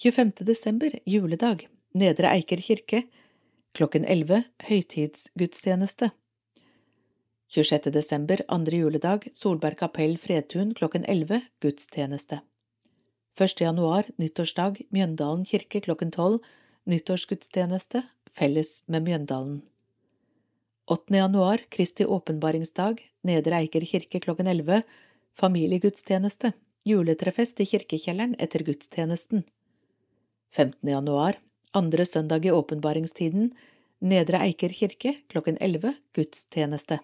25. 0.00 0.40
desember 0.40 0.96
juledag 1.04 1.68
Nedre 1.92 2.32
Eiker 2.32 2.64
kirke 2.64 3.04
klokken 3.72 4.04
11 4.04 4.42
høytidsgudstjeneste. 4.68 6.10
26. 7.52 7.90
desember 7.92 8.40
andre 8.48 8.80
juledag 8.82 9.26
Solberg 9.36 9.78
kapell 9.80 10.16
Fredtun 10.20 10.72
klokken 10.76 11.04
11 11.08 11.40
gudstjeneste. 11.64 12.40
1. 13.40 13.60
januar, 13.64 14.08
nyttårsdag, 14.20 14.82
Mjøndalen 14.92 15.44
kirke 15.48 15.80
klokken 15.84 16.12
tolv, 16.12 16.40
nyttårsgudstjeneste, 16.84 18.02
felles 18.32 18.82
med 18.92 19.06
Mjøndalen. 19.08 19.62
8. 20.90 21.16
januar, 21.16 21.62
Kristi 21.72 22.04
åpenbaringsdag, 22.04 23.00
Nedre 23.24 23.62
Eiker 23.62 23.84
kirke 23.88 24.20
klokken 24.20 24.50
elleve, 24.52 24.82
familiegudstjeneste, 25.32 26.52
juletrefest 26.84 27.60
i 27.64 27.68
kirkekjelleren 27.70 28.34
etter 28.42 28.64
gudstjenesten. 28.66 29.46
15. 30.52 30.76
januar, 30.92 31.40
andre 31.72 32.06
søndag 32.06 32.46
i 32.46 32.52
åpenbaringstiden, 32.52 33.52
Nedre 34.02 34.40
Eiker 34.42 34.72
kirke 34.74 35.14
klokken 35.30 35.56
elleve, 35.62 35.94
gudstjeneste. 36.16 36.98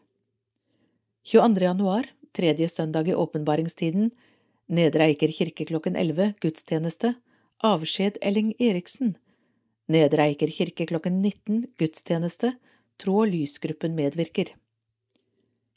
22. 1.24 1.62
januar, 1.62 2.08
tredje 2.34 2.68
søndag 2.68 3.08
i 3.08 3.14
åpenbaringstiden, 3.14 4.10
Nedre 4.68 5.06
Eiker 5.08 5.32
kirke 5.32 5.64
klokken 5.64 5.96
11, 5.96 6.34
gudstjeneste. 6.42 7.14
Avskjed 7.64 8.18
Elling 8.20 8.52
Eriksen. 8.60 9.14
Nedre 9.88 10.26
Eiker 10.28 10.50
kirke 10.52 10.84
klokken 10.90 11.22
19, 11.22 11.62
gudstjeneste. 11.80 12.52
Tro 13.00 13.14
og 13.22 13.32
lysgruppen 13.32 13.96
medvirker. 13.96 14.52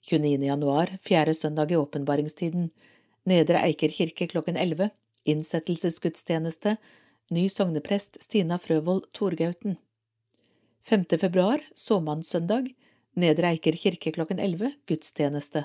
29. 0.10 0.44
januar, 0.44 0.92
fjerde 1.00 1.38
søndag 1.38 1.72
i 1.72 1.78
åpenbaringstiden. 1.80 2.68
Nedre 3.30 3.62
Eiker 3.64 3.94
kirke 3.96 4.28
klokken 4.28 4.60
11. 4.60 4.90
Innsettelsesgudstjeneste. 5.24 6.76
Ny 7.32 7.46
sogneprest 7.48 8.18
Stina 8.20 8.58
Frøvold 8.60 9.06
Torgauten. 9.16 9.78
5. 10.84 11.06
februar, 11.18 11.62
såmannssøndag. 11.80 12.66
Nedre 13.16 13.54
Eiker 13.54 13.78
kirke 13.80 14.12
klokken 14.12 14.40
11. 14.40 14.74
Gudstjeneste. 14.92 15.62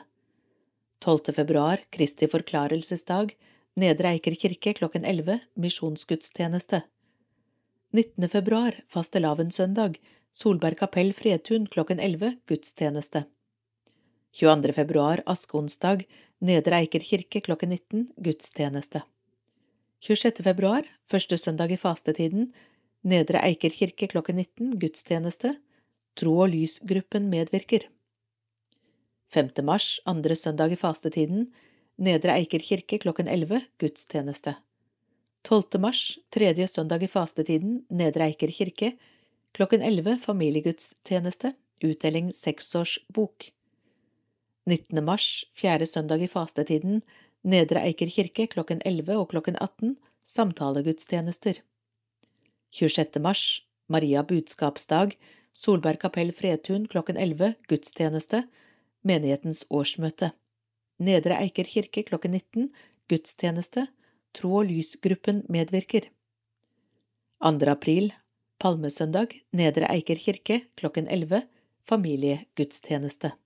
12. 1.02 1.32
februar, 1.34 1.82
Kristi 1.90 2.28
forklarelsesdag, 2.30 3.34
Nedre 3.82 4.12
Eiker 4.14 4.36
kirke 4.38 4.76
klokken 4.78 5.02
11, 5.04 5.40
misjonsgudstjeneste. 5.58 6.84
19. 7.90 8.28
februar, 8.30 8.78
fastelavnssøndag, 8.86 9.98
Solberg 10.30 10.78
kapell 10.84 11.10
Fredtun 11.18 11.66
klokken 11.66 11.98
11, 11.98 12.36
gudstjeneste. 12.46 13.24
22. 14.38 14.78
februar, 14.78 15.26
askeonsdag, 15.26 16.06
Nedre 16.38 16.78
Eiker 16.84 17.02
kirke 17.10 17.42
klokken 17.42 17.74
19, 17.74 18.08
gudstjeneste. 18.22 19.02
26. 20.05 20.42
februar, 20.44 20.84
første 21.09 21.38
søndag 21.40 21.72
i 21.72 21.76
fastetiden, 21.80 22.51
Nedre 23.07 23.40
Eiker 23.47 23.70
kirke 23.72 24.09
klokken 24.11 24.36
19, 24.36 24.74
gudstjeneste. 24.82 25.55
Tro 26.18 26.34
og 26.42 26.51
lysgruppen 26.53 27.30
medvirker. 27.30 27.86
5. 29.32 29.62
mars, 29.64 30.01
andre 30.05 30.36
søndag 30.36 30.72
i 30.74 30.76
fastetiden, 30.76 31.49
Nedre 31.97 32.34
Eiker 32.36 32.61
kirke 32.61 32.99
klokken 33.01 33.28
11, 33.28 33.62
gudstjeneste. 33.80 34.57
12. 35.49 35.80
mars, 35.80 36.18
tredje 36.30 36.66
søndag 36.68 37.03
i 37.03 37.09
fastetiden, 37.09 37.84
Nedre 37.88 38.28
Eiker 38.28 38.53
kirke, 38.53 38.97
klokken 39.57 39.80
11, 39.80 40.18
familiegudstjeneste, 40.20 41.55
utdeling 41.84 42.34
seksårsbok. 42.34 43.49
19. 44.66 45.05
mars, 45.05 45.47
fjerde 45.55 45.86
søndag 45.86 46.20
i 46.20 46.28
fastetiden, 46.28 47.01
Nedre 47.47 47.78
Eiker 47.86 48.11
kirke 48.11 48.49
klokken 48.51 48.80
11 48.82 49.20
og 49.20 49.28
klokken 49.30 49.55
18, 49.62 49.92
samtalegudstjenester. 50.26 51.61
26. 52.74 53.20
mars, 53.22 53.42
Maria 53.86 54.24
budskapsdag, 54.26 55.14
Solberg 55.55 56.01
kapell 56.03 56.32
Fredtun 56.34 56.88
klokken 56.90 57.16
11, 57.16 57.55
gudstjeneste, 57.70 58.42
menighetens 59.07 59.62
årsmøte. 59.70 60.32
Nedre 60.99 61.38
Eiker 61.38 61.70
kirke 61.70 62.03
klokken 62.11 62.34
19, 62.34 62.66
gudstjeneste, 63.07 63.86
Tro 64.34 64.51
og 64.59 64.66
lys-gruppen 64.68 65.44
medvirker. 65.49 66.11
2. 67.47 67.70
april, 67.70 68.11
palmesøndag, 68.59 69.38
Nedre 69.55 69.86
Eiker 69.94 70.18
kirke 70.18 70.64
klokken 70.74 71.07
11, 71.07 71.47
familiegudstjeneste. 71.86 73.36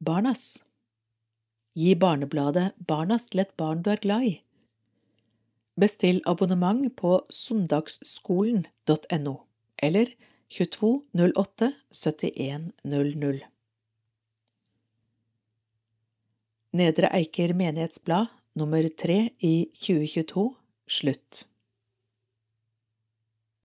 Barnas 0.00 0.62
Gi 1.72 1.94
barnebladet 1.96 2.74
Barnas 2.88 3.30
til 3.32 3.40
et 3.40 3.52
barn 3.56 3.80
du 3.84 3.90
er 3.90 4.00
glad 4.02 4.26
i. 4.28 4.32
Bestill 5.80 6.20
abonnement 6.28 6.84
på 6.96 7.22
søndagsskolen.no 7.32 9.34
eller 9.82 10.06
2208 10.52 11.72
7100. 11.92 13.40
Nedre 16.72 17.08
Eiker 17.16 17.54
menighetsblad 17.56 18.26
nummer 18.56 18.88
tre 18.96 19.30
i 19.40 19.68
2022 19.80 20.54
slutt. 20.88 21.46